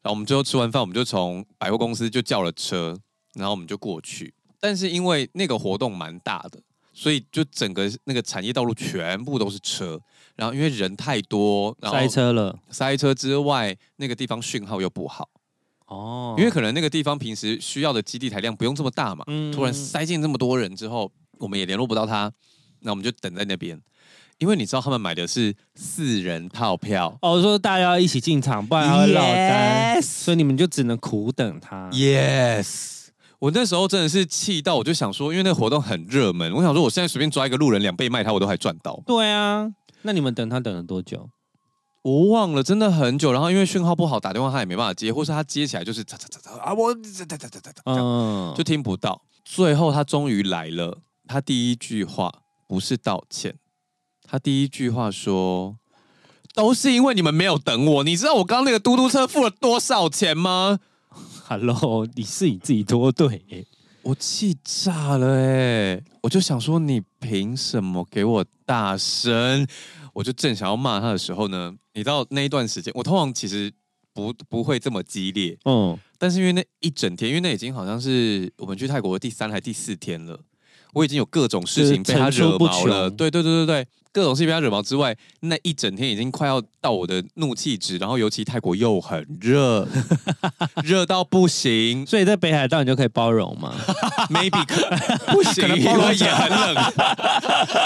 [0.00, 2.98] 然后我们最后吃完饭，我们就从百货公司就叫了车，
[3.34, 4.32] 然后我们就过去。
[4.58, 6.58] 但是因为那个活动蛮大的，
[6.94, 10.00] 所以就整个那个产业道路全部都是车，
[10.34, 15.28] 然后因为人太多，然后塞车了，塞车之外，那个地方讯号又不好。
[15.86, 22.32] 哦，因为可能那个地方平时需要的基地台量不用这么大嘛，嗯、突然塞进这么多人之后，我们也联络不到他，
[22.80, 23.80] 那我们就等在那边。
[24.38, 30.02] 因为你知道他们买的是四人套票，哦，说大家要一起进场，不然他会落单!
[30.02, 31.88] 所以你们就只能苦等他。
[31.90, 33.06] Yes，
[33.38, 39.02] 我那时候真的是气到，我就想说，因为那个活动很热门，我想说我现在随便抓一个路人两倍卖他，我都还赚到。
[39.06, 39.72] 对啊，
[40.02, 41.30] 那你们等他等了多久？
[42.06, 43.32] 我忘了，真的很久。
[43.32, 49.20] 然后因为讯号不好，打电话他也没办法接，或是他接起来就是嚓嚓嚓嚓啊，我哒哒哒哒哒，嗯，就听不到。
[49.44, 52.32] 最后他终于来了，他第一句话
[52.68, 53.56] 不是道歉，
[54.22, 55.76] 他第一句话说
[56.54, 58.04] ：“都是因为你们没有等我。
[58.04, 60.78] 你知道我刚刚那个嘟嘟车付了多少钱吗
[61.48, 63.66] ？”Hello，你是你自己多对、
[64.02, 69.66] 我气炸了哎、我就想说，你凭什么给我大声？
[70.16, 73.70] 我就正想要骂他的时候呢，你知道那一段时间，我通常其实
[74.14, 80.40] 不不会这么激烈，嗯，但是因为那一整天，因为那已经好像是我们去泰国的第三还第四天了，
[80.92, 83.86] 我已经有各种事情被他惹毛了，对对对对对。
[84.12, 89.86] 各种事情被他惹毛之外，那一整天已经快要到我的怒气值，然后尤其泰国又很热，
[90.82, 93.74] 热到不行，所以在北海道你就可以包容吗？
[94.32, 96.74] Maybe 可不行，因为也很冷，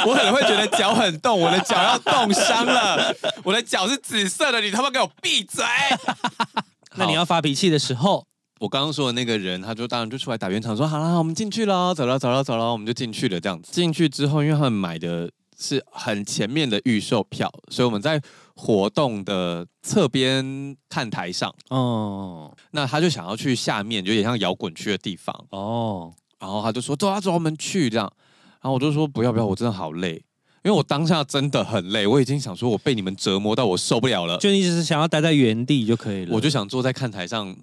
[0.06, 5.64] 我可能会觉得脚很冻，我的脚要冻伤了，我的脚是紫色的，你他妈给我闭嘴！
[6.94, 8.24] 那你要发脾气的时候，
[8.60, 13.72] 我刚刚说的那个人，他就当然就出来打圆场，说好了，我们进去了，走了，走了，走了，我们就进去了，这样子。
[13.72, 15.28] 进去之后，因为他们买的。
[15.62, 18.18] 是很前面的预售票，所以我们在
[18.54, 21.54] 活动的侧边看台上。
[21.68, 25.38] 哦，那他就想要去下面，就有点像摇滚区的地方。
[25.50, 28.10] 哦，然后他就说：“走啊，走，我们去。”这样，
[28.62, 30.14] 然后我就说：“不要，不要，我真的好累，
[30.64, 34.38] 因为我当下真的很累，我已经想说我被你们折磨到我受不了了。
[34.38, 37.54] 就你只是想要待在原地就可以了。”我就想坐在看台上。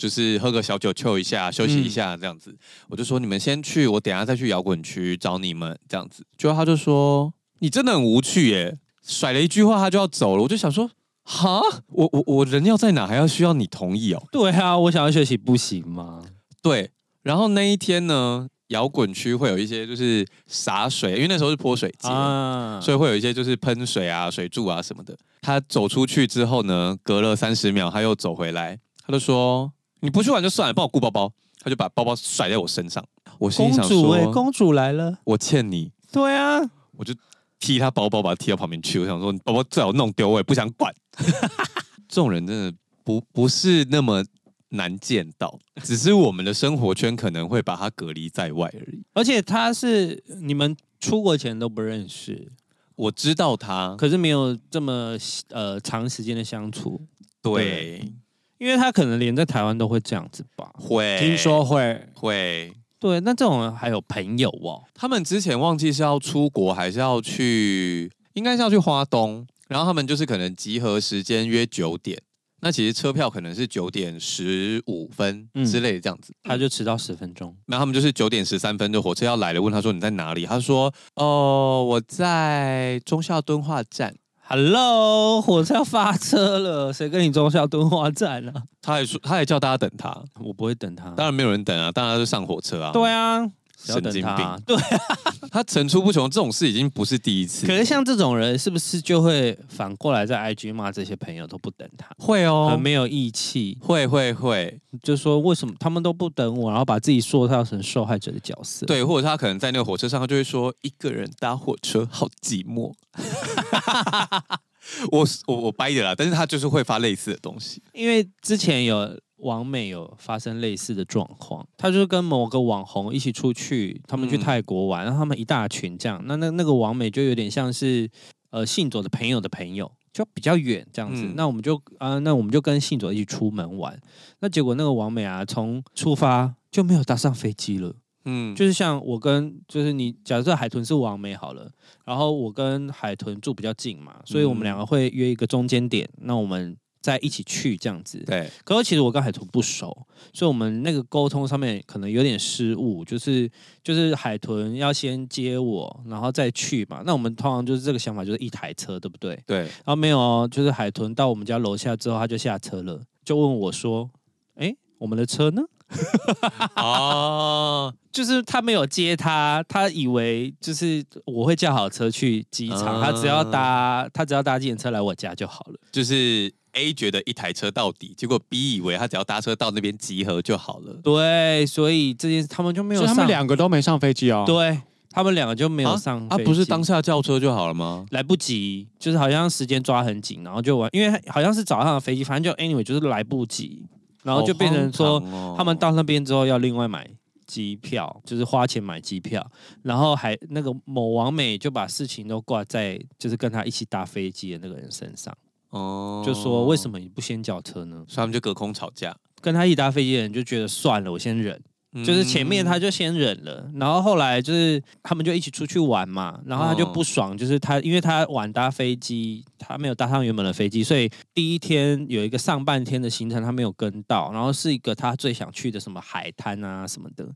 [0.00, 2.50] 就是喝个小酒，抽一下，休息一下，这样子。
[2.50, 6.24] 嗯、我就说你们先去，我等下再去摇滚区找你们，这样子。
[6.38, 10.42] 结果他就说你真的很无趣耶，甩了一句话他就要走了。
[10.42, 10.90] 我就想说，
[11.24, 14.22] 哈，我我我人要在哪，还要需要你同意哦？
[14.32, 16.22] 对啊，我想要学习不行吗？
[16.62, 16.92] 对。
[17.22, 25.14] 然后那一天呢，摇滚区会有一些就是洒水，因为那时候是泼水节，啊、所以会有一些就是喷水啊、水柱啊什么的。
[25.42, 29.70] 他走出去之后呢，隔了三十秒他又走回来，他就说。
[30.00, 31.32] 你不去玩就算了，帮我顾包包。
[31.62, 33.04] 他就把包包甩在我身上。
[33.38, 36.58] 我心想说：“公主哎，公主来了，我欠你。”对啊，
[36.96, 37.14] 我就
[37.58, 38.98] 踢他包包，把他踢到旁边去。
[38.98, 40.90] 我想说：“你包包最好弄丢，我也不想管。
[42.08, 42.74] ”这种人真的
[43.04, 44.24] 不不是那么
[44.70, 49.02] 难见到，只是我们的生活圈可能会把他隔离在外而已。
[49.12, 52.50] 而且他是你们出国前都不认识，
[52.96, 55.14] 我知道他，可是没有这么
[55.50, 57.06] 呃长时间的相处。
[57.42, 57.52] 对。
[57.52, 58.12] 对
[58.60, 61.18] 因为他可能连在台湾都会这样子吧，会。
[61.18, 61.98] 听说会。
[62.14, 64.84] 会，对，那这种人还有朋友哦。
[64.94, 72.20] 他们之前忘记是要出国还是要去，应该是要去花东，然后他们就是可能集合时间约九点，
[72.60, 80.44] 那其实车票可能是九点十五分之类的这样子，嗯、他就迟到十分钟，那他们就是九点十三分就火车要来了，问他说你在哪里？
[80.44, 84.14] 他说哦我在忠孝敦化站。
[84.52, 88.64] Hello，火车要发车了，谁跟你忠孝敦化站啊？
[88.82, 92.90] 他还说，他还叫大家等他，我不会等他，当然没有人等啊，大家就上火车啊。
[92.90, 93.48] 对啊，
[93.82, 95.06] 神经病， 对啊，
[95.50, 97.66] 他层出不穷，这种事已经不是第一次。
[97.66, 102.06] 可是像这种人，是不是就会反过来在 IG 骂这些朋友都不等他？
[102.18, 108.84] 会哦，很没有义气，会会会，就说为什么他们都不等我，然后把自己塑造成受害者的角色。
[108.86, 112.92] 对，或者他可能在那个火车上，他就会说一个人搭火车好寂寞。
[115.12, 128.08] 我我我掰的啦，但是他就是会发类似的东西，因为之前有网美有发生类似的状况，她就是跟某个网红一起出去，他们去泰国玩，然后他们一大群这样，那那那个王美就有点像是
[128.50, 133.98] 呃信佐的朋友的朋友，就比较远这样子，嗯、那我们就啊、呃，那我们就跟信佐一起出门玩，
[134.40, 137.94] 那结果那个王美啊，从出发就没有搭上飞机了。
[138.26, 141.70] 嗯，就是像我跟就是你，假设海豚是王美好了，
[142.04, 148.22] 然后我跟海豚住比较近嘛，所以我们两个会约一个中间点，那我们再一起去这样子。
[148.26, 153.50] 对，可是其实我跟海豚不熟，所以我们那个沟通上面可能有点失误，就是
[153.82, 157.02] 就是海豚要先接我，然后再去嘛。
[157.04, 159.42] 那我们通常就是这个想法，就是一台车，对不对？
[159.46, 159.58] 对。
[159.58, 164.10] 然后没有哦，就是海豚到我们家楼下之后，他就下车了，就问我说
[164.56, 165.62] ：“哎，我们的车呢？”
[166.76, 175.80] 哦，就是他没有接他，他以为就是我会叫好车去机场，他只要搭他只要搭计程车来我家就好了。
[175.90, 180.94] 就是 A 觉得一台车到底，结果 B 以为他只要搭车到那边集合就好了。
[181.02, 184.44] 对，所以这件事他们就没有，他们两个都没上飞机哦。
[184.46, 184.80] 对。
[185.12, 188.06] 他们两个就没有上飞机，啊，不是当下叫车就好了吗？
[188.10, 193.84] 来不及，就是好像时间抓很紧，然后就完，因为好像是早上的飞机，反正就 anyway 就是来不及，
[194.22, 195.20] 然后就变成说
[195.56, 197.10] 他们到那边之后要另外买
[197.44, 199.44] 机票，就是花钱买机票，
[199.82, 205.36] 然后还那个某王美就把事情都挂在就是跟他一起搭飞机的那个人身上，
[205.70, 208.04] 哦，就说为什么你不先叫车呢？
[208.06, 211.60] 所以他们就隔空吵架，跟他一起搭飞机的人就觉得算了，我先忍。
[212.04, 227.28] 就是前面他就先忍了，然后后来就是他们就一起出去玩嘛，然后他就不爽，就是他因为他晚搭飞机，他没有搭上原本的飞机，所以第一天有一个上半天的行程他没有跟到，然后是一个他最想去的什么海滩啊什么的，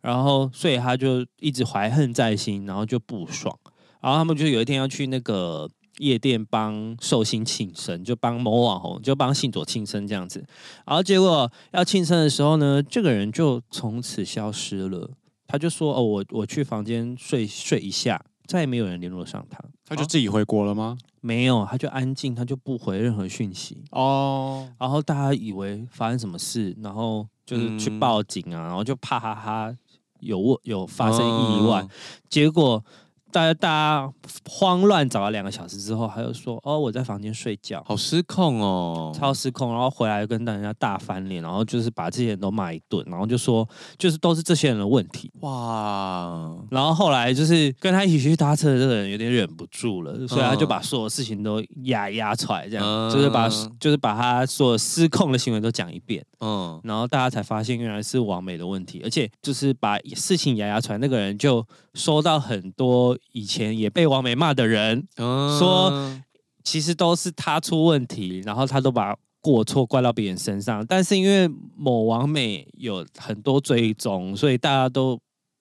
[0.00, 3.54] 然后所以他就一直怀恨在心，然后就不爽，
[4.00, 5.68] 然后他们就有一天要去那个。
[5.98, 10.44] 夜店帮寿星庆生，就帮某网红，就帮信佐庆生这样子，
[10.86, 15.10] 然后结果要庆生的时候呢，这个人就从此消失了。
[15.46, 20.98] 他就说：“哦，我我去房间睡睡一下，再也没有人联络上他。”他就自己回国了吗？
[21.22, 23.82] 没有，他就安静，他就不回任何讯息。
[23.90, 29.74] 哦，然后大家以为发生什么事，然后就是去报警啊，然后就怕哈哈
[30.20, 31.88] 有有发生意外，哦、
[32.28, 32.84] 结果。
[33.30, 34.12] 大家大家
[34.48, 43.68] 慌乱找了两个小时之后，他就说：“哦，我在房间睡觉，好失控哦，超失控。”然后回来跟大家大翻脸，然后就是把这些人都骂一顿，然后就说
[43.98, 46.56] ：“就是都是这些人的问题。”哇！
[46.70, 53.48] 然后后来就是跟他一起去搭车的这个人有点忍不住了，所以他就把所有事情都压压出来，这样、嗯、就是把
[53.78, 56.24] 就是把他所有失控的行为都讲一遍。
[56.40, 63.17] 嗯，然后大家才发现原来是王美的问题，而且就是把事情压压出来，那个人就收到很多。
[63.32, 66.20] 以前也被王美骂的人说，
[66.64, 70.84] 其实都是他出问题，然后他都把过错怪到别人身上。
[70.86, 75.18] 但是因为某王美有很多追踪，所以大家都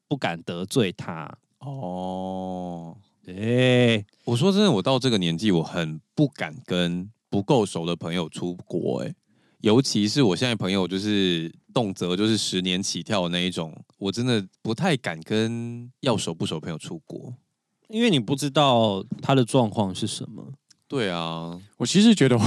[0.08, 1.30] 不敢得罪他。
[1.60, 9.04] 哦，对，我说真的，我到这个年纪，我很不敢跟不够熟的朋友出国。
[9.04, 9.14] 哎，
[9.62, 17.34] 尤其是我现在朋友，就是动辄就是十年起跳的那一种，我真的不太敢跟要熟不熟朋友出国。
[17.90, 20.54] 因为你不知道他的状况是什么。
[20.90, 22.44] 对啊，我其实觉得我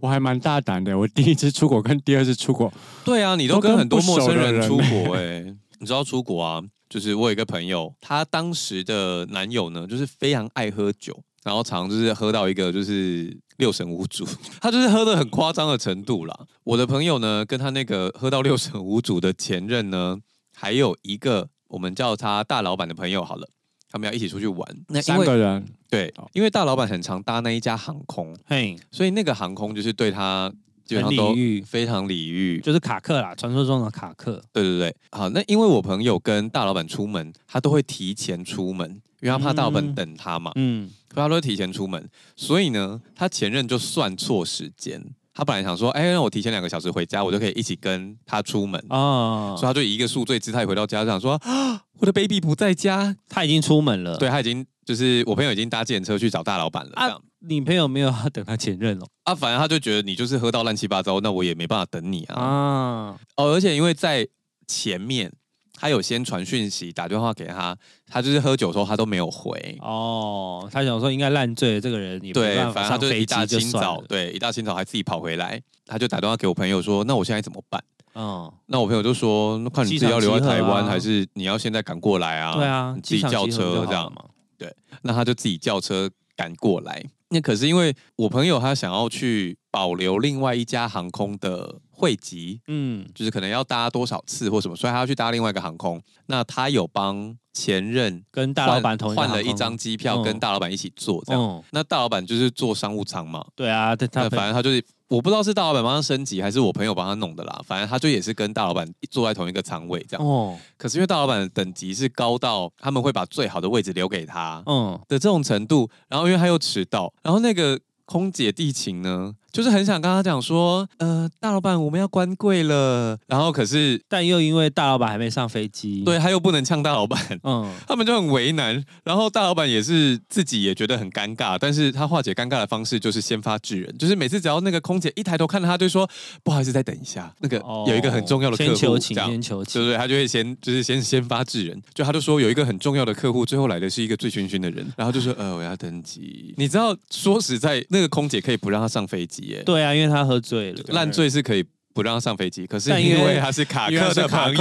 [0.00, 0.98] 我还蛮大胆的。
[0.98, 2.72] 我第一次出国跟第二次出国，
[3.04, 5.56] 对啊，你都跟很多陌生人出国哎、欸。
[5.78, 6.62] 你知道出国啊？
[6.88, 14.26] 就是我有一个朋友，他当时的男友呢，就是非常爱喝酒，然后常常就是喝到一个就是六神无主，
[14.62, 16.34] 他就是喝的很夸张的程度啦。
[16.64, 20.16] 我的朋友呢，跟他那个喝到六神无主的前任呢，
[20.56, 23.50] 还有一个我们叫他大老板的朋友好了。
[23.90, 25.64] 他们要一起出去玩，那三个人。
[25.90, 30.52] 对，因为大老板很常搭那一家航空，嘿，所以那个航空就是对他
[30.84, 31.34] 基本上都
[31.64, 34.42] 非常礼遇，就是卡克啦，传说中的卡克。
[34.52, 38.88] 对对对，好，那因为我朋友跟大老板出门，他都会提前出门，
[39.20, 45.02] 因为他怕大老板等他嘛，嗯，所以他都会提前出门，所以呢，他前任就算错时间。
[45.34, 48.84] 他本来想说，哎、欸，让我提前两个小时回家，我就可以一起跟他出门。
[48.88, 49.54] 啊。
[49.56, 54.16] 所以他就以一个宿醉姿态回到家，想说，啊，我的 baby 不在家，他已经出门了。
[54.16, 56.92] 对，他已经就是我朋友已经搭计程车去找大老板了。
[56.94, 59.06] 这样，啊、你朋友没有要等他前任哦？
[59.24, 62.40] 啊，反正他就觉得你就是喝到乱七八糟，那我也没办法等你啊。
[62.40, 64.26] 啊哦，而且因为在
[64.66, 65.32] 前面。
[65.80, 67.76] 他有先传讯息打电话给他，
[68.08, 70.68] 他就是喝酒的时候他都没有回哦。
[70.72, 77.80] 他想说应该烂醉了，这个人也对，反正他就一大清早，对，一大清早还自己跑回来，他就打电话给我朋友说：“那我现在怎么办？”
[78.18, 84.24] 哦，那我朋友就说：“那看你自己要留在台湾，还是你要现在赶过来啊？”对啊，你自己叫车这样嘛。
[84.56, 87.04] 对，那他就自己叫车赶过来。
[87.30, 91.80] 那可是因为我朋友他想要去保留另外一家航空的。
[92.00, 96.00] 汇集，嗯，就是可能要搭多少次或什么，所以他要去搭另外一个航空。
[96.26, 101.42] 那他有帮前任跟大老板同换了一张机票，跟大老板一起坐这样。
[101.42, 103.44] 嗯、那大老板就是坐商务舱嘛。
[103.56, 107.60] 对啊，他反正他就是，我不知道是大老板帮他升级，还是我朋友帮他弄的啦。
[107.66, 110.26] 反正他就也是跟大老板坐在同一个仓位这样。
[110.26, 110.56] 哦。
[110.76, 115.90] 可是因为大老板的等级是高到他们会把最好的位置留给他，嗯的这种程度。
[116.08, 117.78] 然后因为他又迟到，然后那个。
[118.10, 136.08] 空姐地勤呢，就是很想跟他讲说，呃，大老板我们要关柜了，然后可是但又因为大老板还没上飞机，对他又不能呛大老板，嗯，他们就很为难，然后大老板也是自己也觉得很尴尬，但是他化解尴尬的方式就是先发制人，就是每次只要那个空姐一抬头看到他，就说
[136.42, 139.96] 不好意思，再等一下，那个有一个很重要的客户，先求情，先求情，对不对？
[139.96, 151.64] 他就会先就是先先发制人，就他就说有一个很重要的客户，最后来的是一个醉醺醺的人，然后就说呃我要登机，你知道说实在那个空姐可以不让他上飞机耶，对啊，因为他喝醉了，烂醉是可以。
[151.94, 154.54] 不让他上飞机，可是因为他是卡克的朋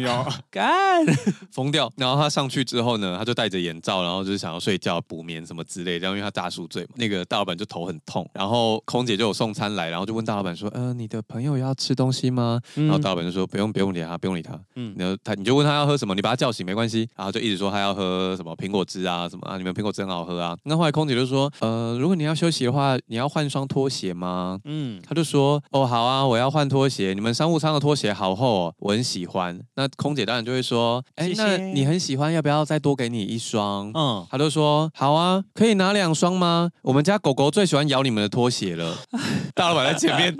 [0.00, 1.04] 友， 干
[1.50, 1.90] 疯掉。
[1.96, 5.98] 然后他上去之后呢，他就戴着眼罩，然后就是想要睡觉补眠什么之类。
[5.98, 8.28] 然后因为他大宿醉嘛，那个大老板就头很痛。
[8.32, 17.08] 然后空姐就有送餐来，然后就问大老板说：“呃，你的朋友要吃东西吗？”嗯、然后大老板就说：“不用，不用理他，不用理他。”嗯，然后他你就问他要喝什么，你把他叫醒没关系。
[17.16, 20.56] 然后就一直说他要喝什么苹果汁啊什么啊，你们苹果汁很好喝啊。
[20.64, 27.12] 那后来空姐就说：“呃，如果你要休息的话，你要换双拖鞋吗？”嗯，他就说：“哦，好啊，我要换拖鞋。
[27.14, 29.56] 你们商务舱的拖鞋好厚哦，我很喜欢。
[29.76, 36.70] 那空姐当然就会说：“哎，那你很喜欢，要不要再多给你一双？”嗯，他就说：“好啊，可以拿两双吗？
[36.82, 38.96] 我们家狗狗最喜欢咬你们的拖鞋了。
[39.54, 40.34] ”大老板在前面，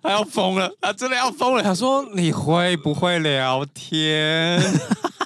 [0.00, 1.62] 他要疯了，他真的要疯了。
[1.64, 4.62] 他说：“你会不会聊天？”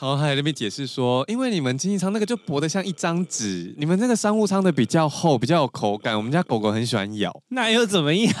[0.00, 6.16] 然后还在那边解释说，因为你们经济舱那个就薄得像一张纸，你们那个商务舱的比较厚，比较有口感。
[6.16, 8.32] 我们家狗狗很喜欢咬，那又怎么样？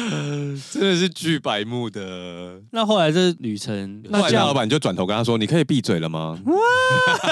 [0.72, 2.62] 真的是巨白目的。
[2.72, 6.38] 那后来这旅程，那大老板就转头跟他说：“你可以闭嘴了吗？”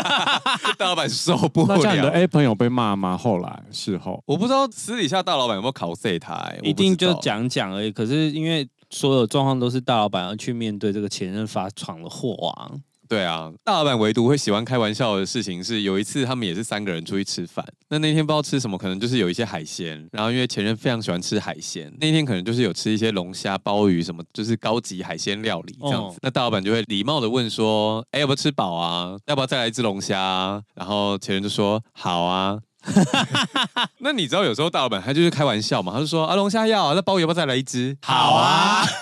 [0.77, 1.69] 大老板受不了。
[1.69, 3.17] 那这样你的 A 朋友被骂吗？
[3.17, 7.91] 后来事后，我不知道私底下大老板有没有考 C 他，一定就讲讲而已。
[7.91, 12.71] 可是因为所有状况都是大老板要去面对这个前任发闯的祸啊。
[13.09, 26.17] 对啊，大老板唯独会喜欢开玩笑的事情是，有一次他们也是三个人出去吃饭，那那天不知道吃什么，可能就是有一些海鲜，然后因为前任非常喜欢吃海鲜，那天可能就是有吃一些龙虾、鲍鱼什么，就是高级海鲜料理这样子。
[26.17, 29.17] 哦、那大老板就会礼貌的问说：“哎，要不要吃饱啊？
[29.27, 32.59] 要不要再来一只龙虾？”然后前任就说：“好啊。
[33.99, 38.85] ”那你知道有时候大老板他就是开玩笑嘛，他就说：“啊，龙虾要，啊那鲍鱼要不要再来一只？”好啊。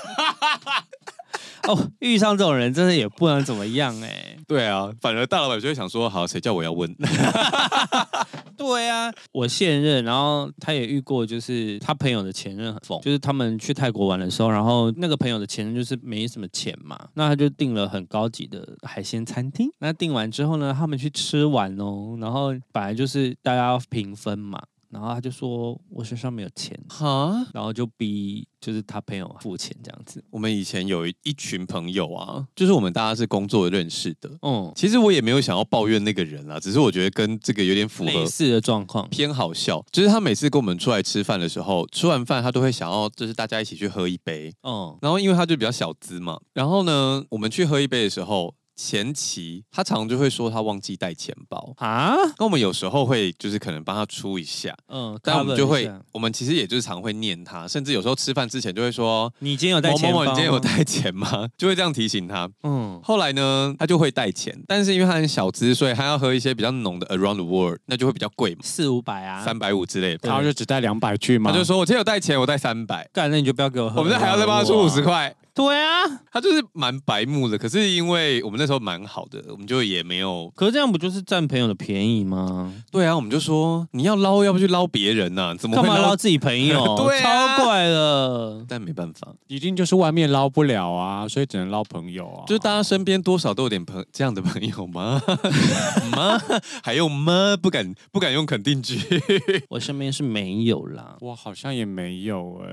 [1.68, 4.36] 哦，遇上这种人真的也不能怎么样哎、欸。
[4.46, 6.94] 对啊，反而大老板就会想说，好，谁叫我要问？
[8.56, 19.68] 对啊，我现任，然后他也遇过，就是他朋友的前任很疯，就是他们去泰国玩的时候，然后那个朋友的前任就是没什么钱嘛，那他就订了很高级的海鲜餐厅。
[19.78, 24.62] 那订完之后呢，他们去吃完哦，然后本来就是大家要平分嘛。
[24.94, 30.22] 然后他就说：“我身上没有钱，哈，然后就逼就是他朋友付钱这样子。
[30.30, 34.30] 我们以前有一群朋友啊，就是我们大家是工作认识的。
[34.42, 39.84] 嗯，其实我也没有想要抱怨那个人啦，只是我觉得跟这个有点符合类似的状况，偏好笑。
[39.90, 44.54] 就是他每次跟我们出来吃饭的时候，吃完饭他都会想要就是大家一起去喝一杯。
[44.62, 48.54] 嗯，然后因为他就比较小资嘛，然后呢，我们去喝一杯的时候。
[48.76, 51.72] 前期他常常就会说他忘记带钱包。
[51.78, 60.18] 啊，那我们有时候会就是可能帮他出一下，嗯，但我们就会，我们其实也就是常会念他，甚至有时候吃饭之前就会说，你今天有带钱包？
[60.18, 61.48] 某某某，你今天有带钱吗？
[61.56, 75.34] 就会这样提醒他，嗯，后来呢，他就会带钱，但是因为他很小资，所以他要喝一些比较浓的 Around the World，那就会比较贵嘛，四五百啊，三百五之类的，然后就只带两百去嘛，他就说我今天有带钱，我带三百，干，那你就不要给我喝，我们这还要再帮他出五十块。
[75.54, 76.02] 对啊，
[76.32, 80.52] 他就是蛮白目的，可是因为我们那时候蛮好的，我们就也没有。
[80.56, 82.74] 可是这样不就是占朋友的便宜吗？
[82.90, 85.54] 对啊，我们就说你要捞，要不去捞别人呐？
[85.56, 86.82] 怎么会捞自己朋友？
[86.98, 88.64] 对，超怪的。
[88.68, 92.42] 但没办法，一定就是外面捞不了啊，所以只能捞朋友啊。
[92.48, 95.22] 就是大家身边多少都有点朋这样的朋友吗？
[96.10, 96.36] 吗？
[96.82, 97.56] 还用吗？
[97.62, 98.98] 不敢不敢用肯定句。
[99.70, 102.68] 我身边是没有啦，我好像也没有哎、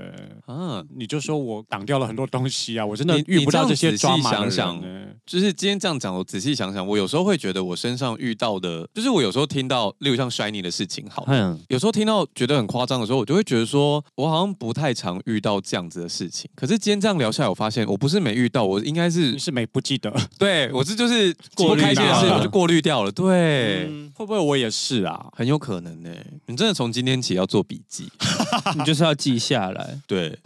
[0.48, 0.52] 欸。
[0.52, 2.71] 啊，你就说我挡掉了很多东西。
[2.76, 4.50] 啊，我真的遇不到这些抓马的人。
[4.50, 4.82] 想想，
[5.24, 16.50] 就是今天这样讲，我仔细想想，我有时候会觉得我身上遇到的，就是我有时候听到，例如像 Shiny 的事情，好，嗯，有时候听到觉得很夸张的时候，我就会觉得说，我好像不太常遇到这样子的事情。
[16.54, 20.12] 可是今天这样聊下来，我发现我不是没遇到，我应该是是没不记得。
[20.38, 23.12] 对，我这就是过开心的事，我就过滤掉了。
[23.12, 25.26] 对，嗯，会不会我也是啊？
[25.36, 26.10] 很有可能呢。
[26.46, 28.08] 你真的从今天起要做笔记，
[28.76, 29.98] 你就是要记下来。
[30.06, 30.36] 对，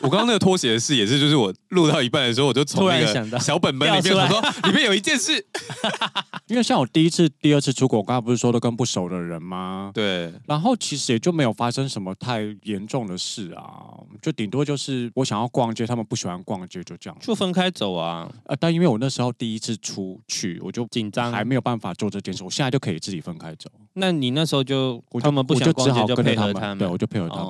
[0.00, 1.52] 我刚刚那个拖鞋的事也是，就是我。
[1.76, 5.46] 录到一半的时候，我就从那个小本本里面我说，里面有一件事，
[6.48, 9.90] 因为像我第一次、第二次出国，我刚才不是说都跟不熟的人吗？
[9.94, 18.28] 对，然后其实也就没有发生什么太严重的事啊，就顶多就是我想要逛街，他们不喜欢逛街，就这样，就分开走啊。
[18.46, 22.42] 呃，但因为我那时候第一次出去，我就紧张，还没有办法做这件事。
[22.42, 23.70] 我现在就可以自己分开走。
[23.94, 27.44] 那你那时候就他们不想逛街，就配合他们，对，我就配合他们。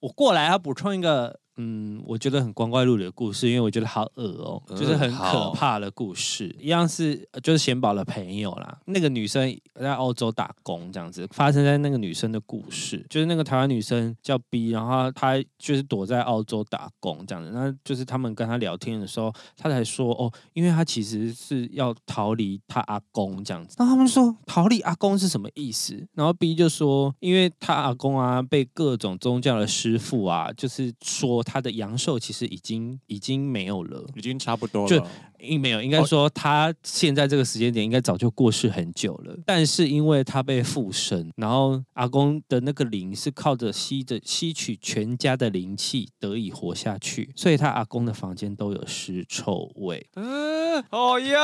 [0.00, 1.38] 我过来要补充一个。
[1.60, 6.46] 嗯，我觉得很光怪陆离的故事，因为我觉得好恶哦，就是很可怕的故事。
[6.60, 17.50] 嗯、一样是就是贤宝的朋友啦，那个女生在澳洲打工这样子，发生在那个女生的故事，就是那个台湾女生叫 B，然后她就是躲在澳洲打工这样子。
[17.52, 23.74] 那就是他们跟她聊天的时候，她才说哦，因为她其实是要逃离她阿公这样子。
[23.80, 26.06] 那他们说逃离阿公是什么意思？
[26.14, 31.42] 然后 B 就说，因为她阿公啊被各种宗教的师傅啊，就是说。
[31.50, 35.06] 他的阳寿其实已经已经没有了，已经差不多了。
[35.40, 39.36] 应没有，应该说他现在这个时间点应该早就过世很久了。
[39.46, 50.04] 但是因为他被附身，然后阿公的那个灵是靠着吸着吸取全家的灵气得以活下去，所以他阿公的房间都有尸臭味。
[50.16, 51.38] 嗯， 哦哟，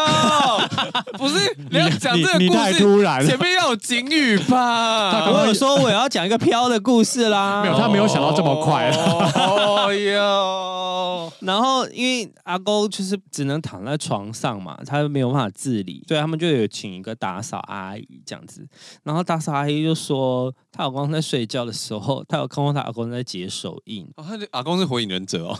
[1.16, 5.30] 不是你要讲这个故事，你你太突然，前面要有警语吧？
[5.30, 8.90] 我有说我要讲一个飘的故事啦，没有，他没有想到这么快。
[8.90, 13.84] 哦有，然后因为阿公就是只能躺。
[13.84, 18.66] 在床上嘛，他没有办法自理，所以他们就有请一个打扫阿姨这样子。
[19.02, 24.04] 然后打扫阿姨就说，他老公在睡觉的时候，他有看过他老公在解手印。
[24.16, 25.58] 哦，他阿公是火影忍者哦，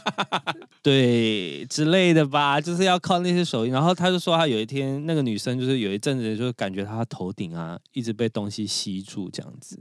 [0.82, 3.72] 对之类的吧，就是要靠那些手印。
[3.72, 9.80] 然后他就说，他有一天那个女生就是有一阵子就感觉她头顶啊一直被东西吸住这样子。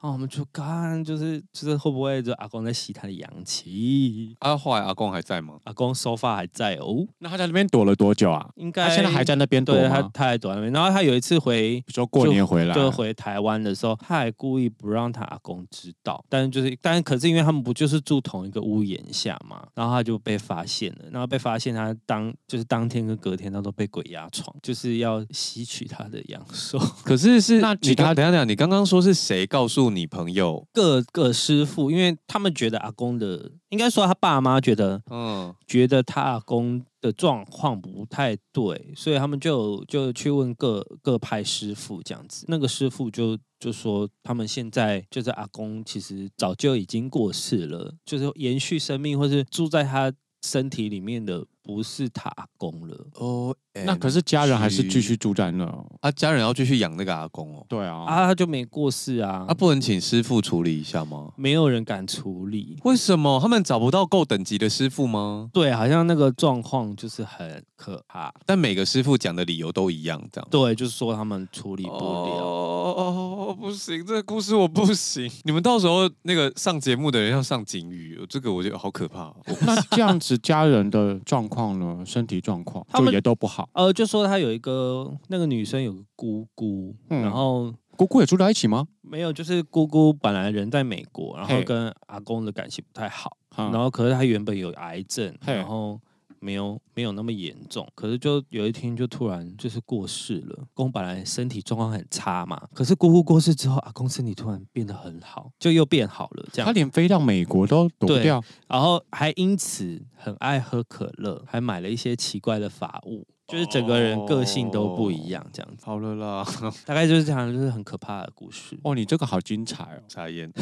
[0.00, 4.36] 啊，我们就看，就是就是会不会就阿公在吸他的阳气？
[4.40, 5.54] 啊，后来阿公还在吗？
[5.64, 7.06] 阿公手法还在哦。
[7.20, 8.50] 那他在那边躲了多久啊？
[8.56, 10.72] 应该他现在还在那边躲对，他他还躲在那边。
[10.72, 16.24] 然后他有一次回，比如说过年回来，就回台湾的时候，他还故意不让他阿公知道。
[16.28, 21.04] 但是就是，但是可是因为他们不就是住同一个屋檐下嘛，然后他就被发现了。
[21.10, 26.78] 然后被发现，他当就是当天跟隔天他都被鬼压床，就是要吸取他的阳寿。
[27.04, 30.66] 可是是 那你他等下等下，你刚刚说是谁告诉你朋友？
[30.72, 42.46] 各个师傅，因为他们觉得阿公的，应该说他爸妈觉得，嗯，觉得他阿公的状况不太对，所以他们就就去问各各派师傅这样子。
[42.48, 50.10] 那个师傅就就说，他们现在就是阿公其实早就已经过世了，就是延续生命或是住在他
[50.42, 51.46] 身体里面的。
[51.62, 53.54] 不是他阿公了哦，
[53.86, 55.64] 那可是家人还是继续住在那，
[56.00, 57.64] 啊，家人要继续养那个阿公哦。
[57.68, 61.30] 对啊，啊，他就没过世啊，啊，不能请师傅处理一下吗？
[61.36, 63.38] 没有人敢处理，为什么？
[63.40, 65.48] 他们找不到够等级的师傅吗？
[65.52, 70.48] 对，好像那个状况就是很可怕，但每个师傅讲的理由都一样，这样。
[70.50, 71.98] 对，就是说他们处理不了。
[71.98, 73.21] 哦哦，
[73.54, 75.30] 不行，这个故事我不行。
[75.44, 79.34] 你们到时候那个上节目的人要上警语，这个我觉得好可怕。
[79.66, 82.02] 那这样子家人的状况呢？
[82.04, 83.68] 身体状况就也都不好。
[83.74, 88.86] 呃，就说他有一个那个女生有个姑姑，嗯、然后姑姑也住在一起吗？
[89.00, 96.00] 没有，就是姑姑本来人在美国，然后跟阿公的感情不太好，然后可是他原本有癌症，然后。
[96.42, 100.66] 没有没有那么严重，可是就有一天就突然就是过世了。
[100.74, 106.48] 公本来身体状况很差嘛，可是姑姑过世之后，阿公身体突然变得很好，就又变好了。
[106.52, 115.46] 这样，他连飞到美国都躲不掉，然后还因此很爱喝可乐，还买了一些奇怪的法物，就是整个人个性都不一样。
[115.52, 116.44] 这样子，好了啦，
[116.84, 118.76] 大概就是这样，就是很可怕的故事。
[118.82, 120.52] 哦，你这个好精彩哦，傻眼，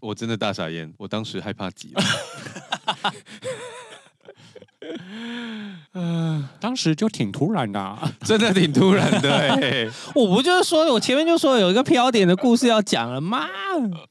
[0.00, 2.02] 我真的大傻眼，我当时害怕极了。
[5.94, 9.90] 嗯， 当时就挺突然的，啊， 真的挺突然的，欸。
[10.14, 13.46] 我不就是说我前面就说有一个飘点的故事要讲了吗？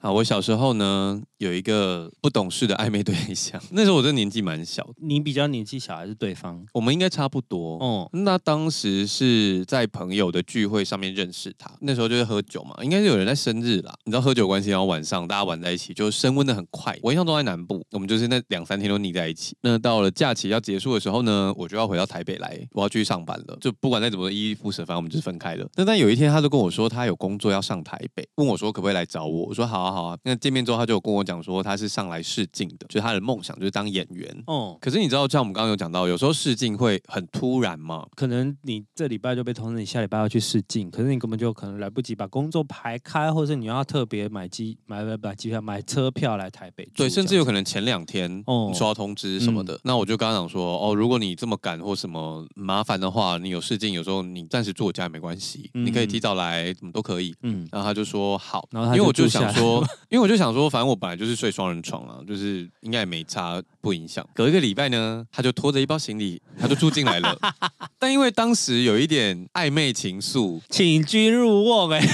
[0.01, 6.65] 啊，我小时候呢有一个不懂事的暧昧对象， 那时候我这年纪蛮小，你比较年纪小还是对方？
[6.73, 7.77] 我们应该差不多。
[7.77, 13.93] 哦，那当时是在朋友的聚会上面认识他，那时候就是喝酒嘛，应该是有人在生日啦。
[14.05, 16.97] 你知道喝酒关系，然后晚上大家玩在一起，就升温的很快。
[17.03, 19.55] 我印象中在南部，我们就是那两三天都腻在一起。
[19.61, 23.57] 那到了假期要结束的时候呢，我就要回到台北来，我要去上班了。
[23.61, 25.67] 就不管再怎么依依不舍，反正我们就是分开了。
[25.75, 29.45] 那但有一天，他就跟我说他有工作要上台北，问我说可不可以来找我。
[29.45, 30.17] 我说好啊好啊。
[30.23, 34.43] 那见面之后，他就有跟我讲说他是上来试镜的，就是他的梦想就是当演员。
[34.47, 46.89] 哦，可是你知道，像我们刚刚有讲到，有时候试镜会很突然嘛，可能你这礼拜就被通知你下礼拜要去试镜，可是你根本就可能来不及把工作排开，或者是你要特别买机买买买机票买车票来台北。
[46.95, 49.75] 对，甚至有可能前两天哦收到通知什么的。
[49.75, 57.36] 嗯、那我就刚刚讲说哦，如果你这么赶或什么麻烦的话，你有试镜，有时候你暂时住我家也没关系，嗯、你可以提早来，怎么都可以。
[57.41, 64.26] 嗯，然后他就说好，然后因为我就想说，因为我就想说，反正我本来就是睡双人床啊，就是应该也没差，不影响。
[64.34, 67.38] 隔一个礼拜呢，他就拖着一包行李，他就住进来了。
[67.99, 72.01] 但因为当时有一点暧昧情愫，请君入瓮哎。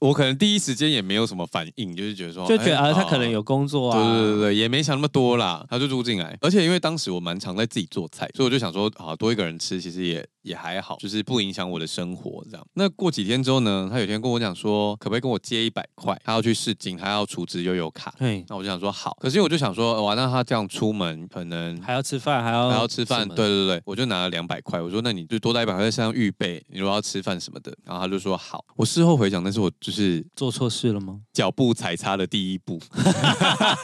[0.00, 10.26] 我可能第一时间也没有什么反应，就是觉得说，就觉得啊，他可能有工作啊，对对对对，也没想那么多啦，他就住进来，而且因为当时我蛮常在自己做菜，所以我就想说，啊多一个人吃，其实也。
[10.42, 12.66] 也还好，就是不影响我的生活这样。
[12.74, 16.20] 那过几天之后呢，他有天跟我讲说，可不可以跟我借一百块？
[16.24, 18.14] 他要去试镜，他要储值悠游卡。
[18.18, 19.16] 对，那我就想说好。
[19.20, 23.26] 可是我就想说，哇，那他这样出门可能还要吃饭，还要还要吃饭。
[23.28, 27.72] 对对对，我就拿了两百块，我说那你就多带一百块在身上预备，你如果要吃饭什么的。
[27.84, 28.64] 然后他就说好。
[28.76, 31.20] 我事后回想，但是我就是做错事了吗？
[31.32, 32.80] 脚步踩差的第一步。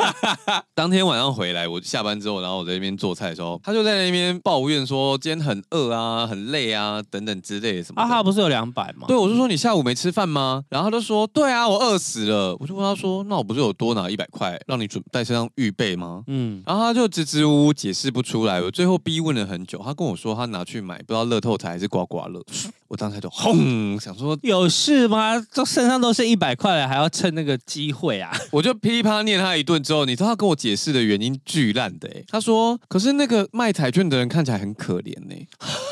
[0.74, 6.47] 当天晚上回来，我下班之后，然后我在那边做菜的时候，他就在那边抱怨说今天很饿啊，很。
[6.50, 8.06] 累啊，等等之类的什么的。
[8.06, 9.06] 啊，他不是有两百吗？
[9.06, 10.64] 对，我就说你下午没吃饭吗？
[10.68, 12.56] 然后他就说，对啊，我饿死了。
[12.60, 16.22] 我就问他说，那我不是有多拿一百块让你准带身上预备吗？
[16.26, 18.60] 嗯，然后他就支支吾吾解释不出来。
[18.60, 22.42] 我最后逼问了很久，他跟我说他拿去买不知道乐透彩还是刮刮乐。
[22.88, 25.34] 我当时就轰，想说有事吗？
[25.52, 28.34] 这身上都是一百块了，还要趁那个机会啊？
[28.50, 35.46] 我就噼里啪啦念他一顿之后，你知道他跟我解释的原因巨烂的、欸，他说，可是那个卖彩券的人看起来很可怜呢、欸。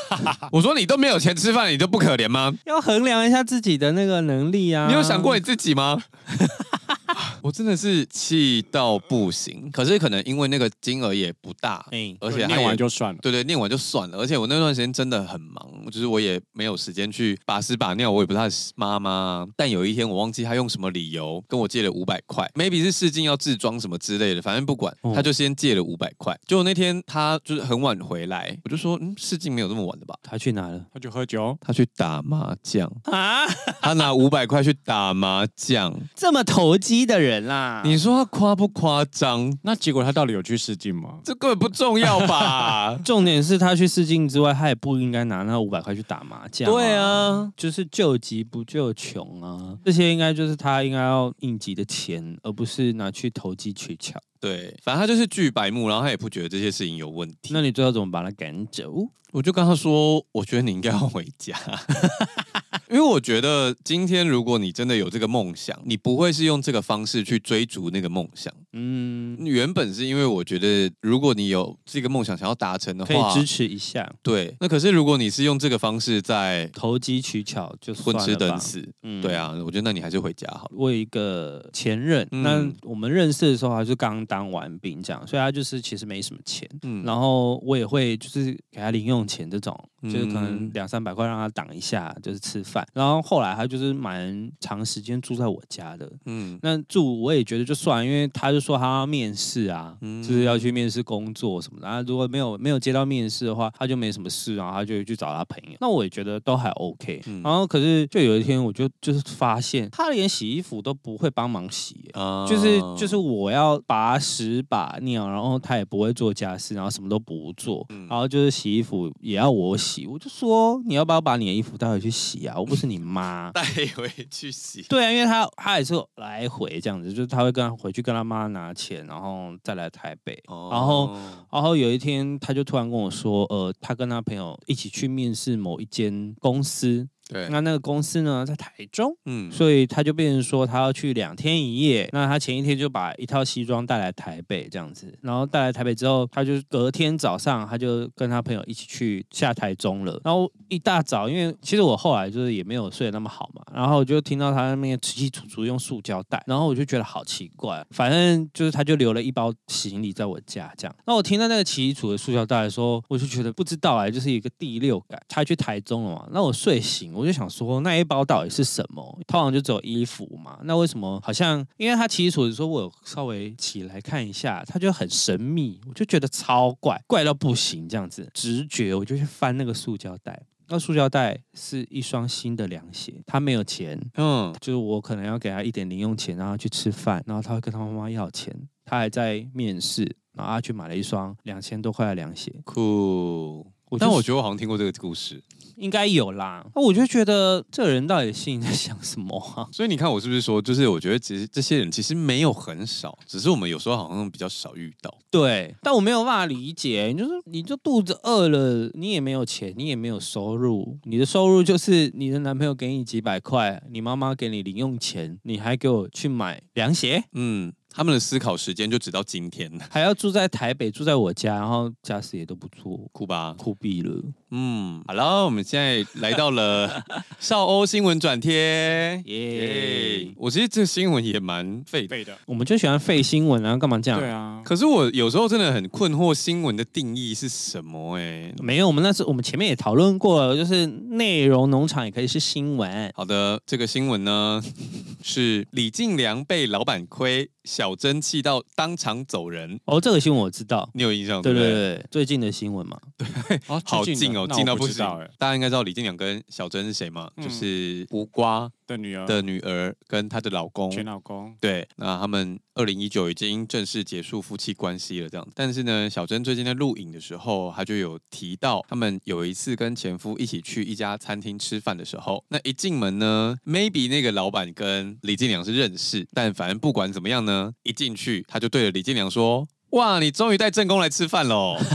[0.53, 2.55] 我说你都没有钱吃饭，你都不可怜吗？
[2.65, 4.87] 要衡量一下自己的那个能力啊！
[4.89, 6.03] 你有想过你自己吗？
[7.43, 14.19] 我真的是气到不行，可是可能因为那个金额也不大，嗯，而且念完就算了，对对，念完就算了。
[14.19, 19.47] 而且我那段时间真的很忙，就是我也没有时间去把屎把尿，我也不是他妈妈。
[19.57, 26.37] 但有一天我忘记他用什么理由跟我借了五百块，maybe 是试镜要自装什么之类的，反正不管，他就先借了五百块。
[26.47, 30.15] 结果那天他就是很晚回来，我就说，嗯，试镜没有这么晚的吧？
[30.23, 30.85] 他去哪了？
[30.93, 33.47] 他去喝酒，他去打麻将啊？
[33.81, 37.27] 他拿五百块去打麻将，这么投机的人。
[37.27, 39.53] 人啦，你说他夸不夸张？
[39.63, 41.19] 那结果他到底有去试镜吗？
[41.25, 42.97] 这根本不重要吧。
[43.05, 46.71] 重点是他去试镜之外，他也不应该拿那五百块去打麻将。
[46.71, 49.77] 对啊，就是救急不救穷啊。
[49.85, 54.21] 这些应该就是他应该要应急的钱，而不是拿去投机取巧。
[54.39, 57.51] 对，反正他就是巨白目，然后他也不觉得这些事情有问题。
[57.51, 59.09] 那你最后怎么把他赶走？
[59.33, 61.57] 我就跟他说，我觉得你应该要回家。
[62.89, 68.53] 因为我觉得今天如果你真的有这个梦想，你不会是用这个方式去追逐那个梦想。
[68.79, 74.07] 嗯，原本是因为我觉得，如果你有这个梦想想要达成的话，可以支持一下。
[74.23, 78.87] 对，那可是如果你是用这个方式在投机取巧，就混吃等死。
[79.03, 80.73] 嗯，对啊，我觉得那你还是回家好了。
[80.73, 86.69] 我有一个前任，嗯、那我们认识的时候还是刚当完兵这样，所以他就是其实没什么钱。
[86.83, 89.75] 嗯，然后我也会就是给他零用钱这种。
[90.03, 92.87] 就是可能两三百块让他挡一下，就是吃饭。
[92.95, 96.09] 然后后来他就是蛮长时间住在我家的。
[96.27, 101.87] 嗯，那住我也觉得就算，因为他就说他要面试啊，嗯、就是要去面试工作什么的。
[101.87, 105.77] 然后如果没有没有接到面试的话，他就没什么事，然后他就去找他朋友。
[105.81, 107.23] 那我也觉得都还 OK。
[107.27, 120.07] 嗯、然后可是就有一天，我就就是发现他连洗衣服都不会帮忙洗，嗯、就是就是我要把屎把尿，然后他也不会做家事，然后什么都不做，嗯、然后就是洗衣服也要我洗。
[120.07, 122.59] 我就说，你要不要把你的衣服带回去洗啊？
[122.59, 123.63] 我不是你妈， 带
[123.95, 124.83] 回去洗。
[124.89, 130.43] 对啊，因为他他也是来回这样子，就是他会跟他回去跟他妈拿钱，然后再来台北。
[130.49, 131.17] 哦、然后
[131.51, 137.09] 然后有一天，他就突然跟我说，呃，他跟他朋友一起去面试某一间公司。
[137.29, 142.09] 对，那那个公司呢，在台中，嗯，所以他就变成说他要去两天一夜。
[142.13, 150.21] 那他前一天就把一套西装带来台北这样子，然后带来台北之后，他就隔天早上他就跟他朋友一起去下台中了。
[150.25, 157.85] 然后一大早，因为其实我后来就是也没有睡得那么好嘛，然后我就听到他那边起起楚楚用塑胶袋，然后我就觉得好奇怪。
[157.91, 160.97] 反正就是他就留了一包行李在我家这样。
[161.07, 165.21] 那我听到那个起起楚的塑胶袋的时候，我就觉得不知道哎，就是一个第六感。
[165.29, 167.16] 他去台中了嘛，那我睡醒。
[167.17, 169.19] 我就想说，那一包到底是什么？
[169.27, 170.59] 通常就只有衣服嘛。
[170.65, 171.67] 那为什么好像？
[171.79, 178.29] 因为他起楚的时候，我有稍微起来看一下，他就很神秘，我就觉得超怪，怪到不行这样子。
[178.35, 180.43] 直觉，我就去翻那个塑胶袋。
[180.69, 183.23] 那塑胶袋是一双新的凉鞋。
[183.25, 188.53] 他没有钱，嗯，就是我可能要给他一点零用钱，让他去吃饭，然后他会跟他妈妈要钱。
[188.85, 190.03] 他还在面试，
[190.33, 192.53] 然后他去买了一双两千多块的凉鞋。
[192.65, 193.65] 酷。
[194.01, 195.41] 但我觉得我好像听过这个故事。
[195.77, 199.69] 应该有啦，那我就觉得这个人到底心里在想什么啊？
[199.73, 205.13] 所以你看我是不是说，就是我觉得其实这些人其实没有很少，只是我们有时候好像比较少遇到。
[205.31, 217.73] 对，但我没有办法理解，你就是你就肚子饿了，你也没有钱，你也没有收入，你的收入就是你的男朋友给你几百块，你妈妈给你零用钱，你还给我去买凉鞋，嗯。
[217.97, 223.55] 他们的思考时间就只到今天，还要住在台北，住在我家，然后家事也都不错，酷吧？
[223.59, 224.23] 酷毙了。
[224.51, 227.03] 嗯，好了，我们现在来到了
[227.41, 229.23] 少欧新闻转贴。
[229.25, 234.21] 耶 Yeah，我其实这新闻也蛮废的，我们就喜欢废新闻啊，干嘛这样？
[234.21, 234.61] 对啊。
[234.63, 238.19] 可是我有时候真的很困惑，新闻的定义是什么？
[238.19, 243.11] 哎，没有，我们那是我们前面也讨论过了，就是内容农场也可以是新闻。
[243.15, 244.63] 好的，这个新闻呢
[245.25, 247.49] 是李进良被老板亏。
[247.65, 253.27] 小珍气到当场走人哦，这个新闻我知道，你有印象对对对，最近的新闻嘛，对，
[253.67, 257.31] 好近哦，近到不知道哎，大家应该知道李进良跟小珍是谁吗？
[257.43, 265.53] 就是胡瓜的女儿的女儿跟她的老公前老公，对，那他们二零一九已经正式结束夫妻关系了，这样子。
[265.55, 277.73] 但是呢，小珍最近在录影的时候，她就有提到，他们有一次跟前夫一起去一家餐厅吃饭的时候，那一进门呢，maybe 那个老板跟李进良是认识，但反正不管怎么样呢。
[277.83, 281.77] 一进去，他就对着李金良说：“哇，你终于带正宫来吃饭喽！”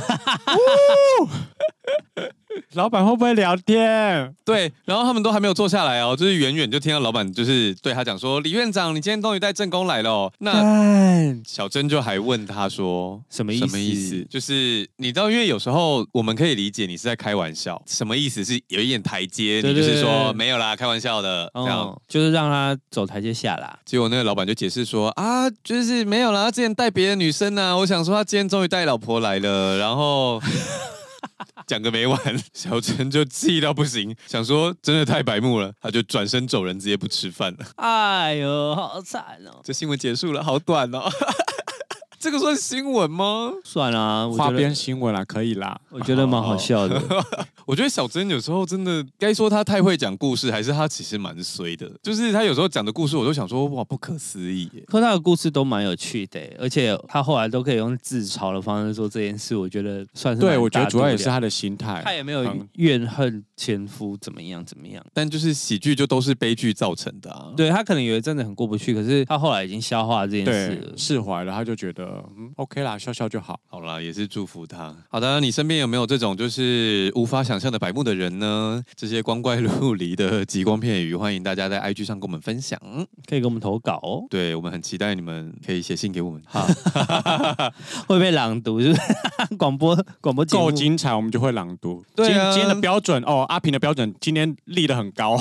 [2.74, 4.34] 老板会不会聊天？
[4.46, 13.68] 对，然后他们都还没有坐下来哦，就是远远就听到老板就是对他讲说：“李院长，你今天终于带正宫来了。”那小珍就还问他说：“什么意思？
[13.68, 14.26] 什么意思？
[14.30, 23.78] 就是你知道，因为有时候我们可以理解你是在开玩笑，什么意思是有一点台阶，你就是说没有啦，开玩笑的，这样就是让他走台阶下啦。
[23.86, 30.42] 结果那个老板就解释说：“啊，就是没有啦，他之前带别的女生呢，我想说他今天终于带老婆来了，然后。”
[31.68, 32.20] 讲个没完，
[32.54, 37.66] 小陈就气到不行，想说真的太白目了，他就转身走人，直接不吃饭了。
[37.76, 39.62] 哎呦，好惨哦！
[39.64, 41.10] 这新闻结束了，好短哦。
[42.22, 43.52] 这个算新闻吗？
[43.64, 45.82] 算啊，花边新闻啦，可以啦。
[45.90, 47.02] 我觉得蛮好笑的。
[47.66, 51.90] 我觉得小珍有时候真的该说她太会讲故事，还是她其实蛮衰的。
[52.04, 54.70] 就是她有时候讲的故事，我都想说哇，不可思议。
[54.86, 60.42] 可她的故事都蛮有趣的，而且她后来都可以用自嘲的方式做这件事，我觉得算是。
[60.42, 62.04] 对，我觉得主要也是她的心态。
[62.06, 67.52] 她也没有怨恨前夫怎么样怎么样，但就是喜剧就都是悲剧造成的啊。
[67.58, 72.11] 对，她可能以为真的很过不去，可是她后来已经消化这件事，释怀了，她就觉得。
[72.38, 73.60] 嗯，OK 啦，笑笑就好。
[73.68, 74.96] 好啦，也是祝福他。
[75.10, 78.84] 好的，你身边有没有这种就是无法想象的白目的人呢？
[78.96, 82.80] 这些光怪陆离的极光片语，欢迎大家在 IG 上跟我们分享，
[83.28, 84.24] 可以给我们投稿哦。
[84.30, 86.42] 对，我们很期待你们可以写信给我们。
[86.48, 86.68] 好，
[88.08, 89.00] 会被朗读，就是
[89.58, 92.04] 广播广播够精彩，我们就会朗读。
[92.16, 95.38] 对啊，今天的标准哦，阿平的标准今天立得很高，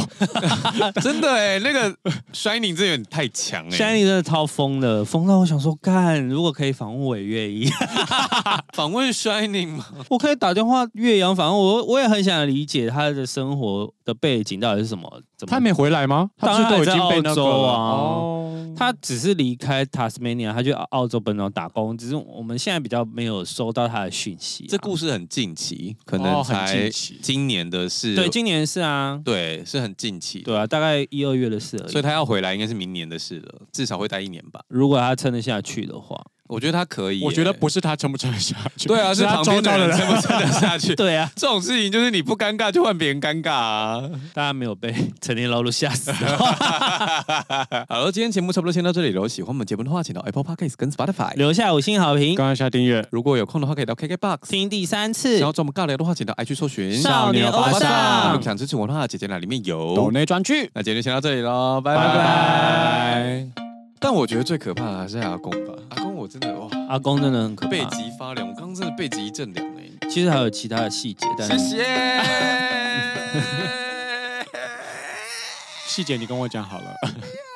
[1.02, 1.94] 真的哎，那个
[2.32, 7.00] Shining 这有点太强哎，Shining 真的超疯的，疯到我想说，干，如果可以访问。
[7.00, 7.66] 我也愿意
[8.74, 9.86] 访问 Shining 吗？
[10.10, 15.22] 我可以打电话岳阳访问我，我也很想理解他的生活的背景到底是什么。
[15.38, 16.30] 怎么他没回来吗？
[16.36, 17.96] 他是都已经被那个啊。
[17.96, 21.96] 哦，他只是离开 Tasmania，他去澳洲本岛打工。
[21.96, 24.66] 只是我们现在比较没有收到他的讯息。
[24.68, 26.90] 这故事很近期，可能才
[27.22, 28.14] 今年的事。
[28.14, 30.40] 对，今年是啊，对，是很近期。
[30.40, 31.88] 对啊，大概一二月的事而。
[31.88, 34.60] 所以他要回来应该是明年的事了，至少会待一年吧。
[34.68, 36.22] 如果他撑得下去的话。
[36.50, 40.94] 我觉得他可以，我觉得不是他撑不撑得下去，对啊，是旁边的人撑不撑得下去。
[40.98, 44.02] 对啊，这种事情就是你不尴尬就换别人尴尬啊，
[44.34, 46.10] 大家没有被陈年老路吓死。
[47.88, 49.28] 好了，今天节目差不多先到这里了。
[49.28, 53.06] 喜欢我们节目的话，请到 Apple Podcast 跟 Spotify 留下五星好评，刚刚下订阅。
[53.10, 55.38] 如果有空的话，可以到 KKBOX 听第三次。
[55.38, 58.42] 想要找我们尬聊的话，请到 IG 搜寻少年欧巴桑。
[58.42, 60.68] 想支持我的话，姐姐那里面有抖内专区。
[60.74, 63.69] 那今天就先到这里喽，拜拜。
[64.02, 70.08] 但我觉得最可怕的还是阿公吧，阿公我真的哇，阿公真的很可怕，背脊发凉，我刚刚真的背脊一阵凉哎。
[70.08, 71.84] 其实还有其他的细节，但是谢谢，
[75.86, 76.94] 细节你跟我讲好了。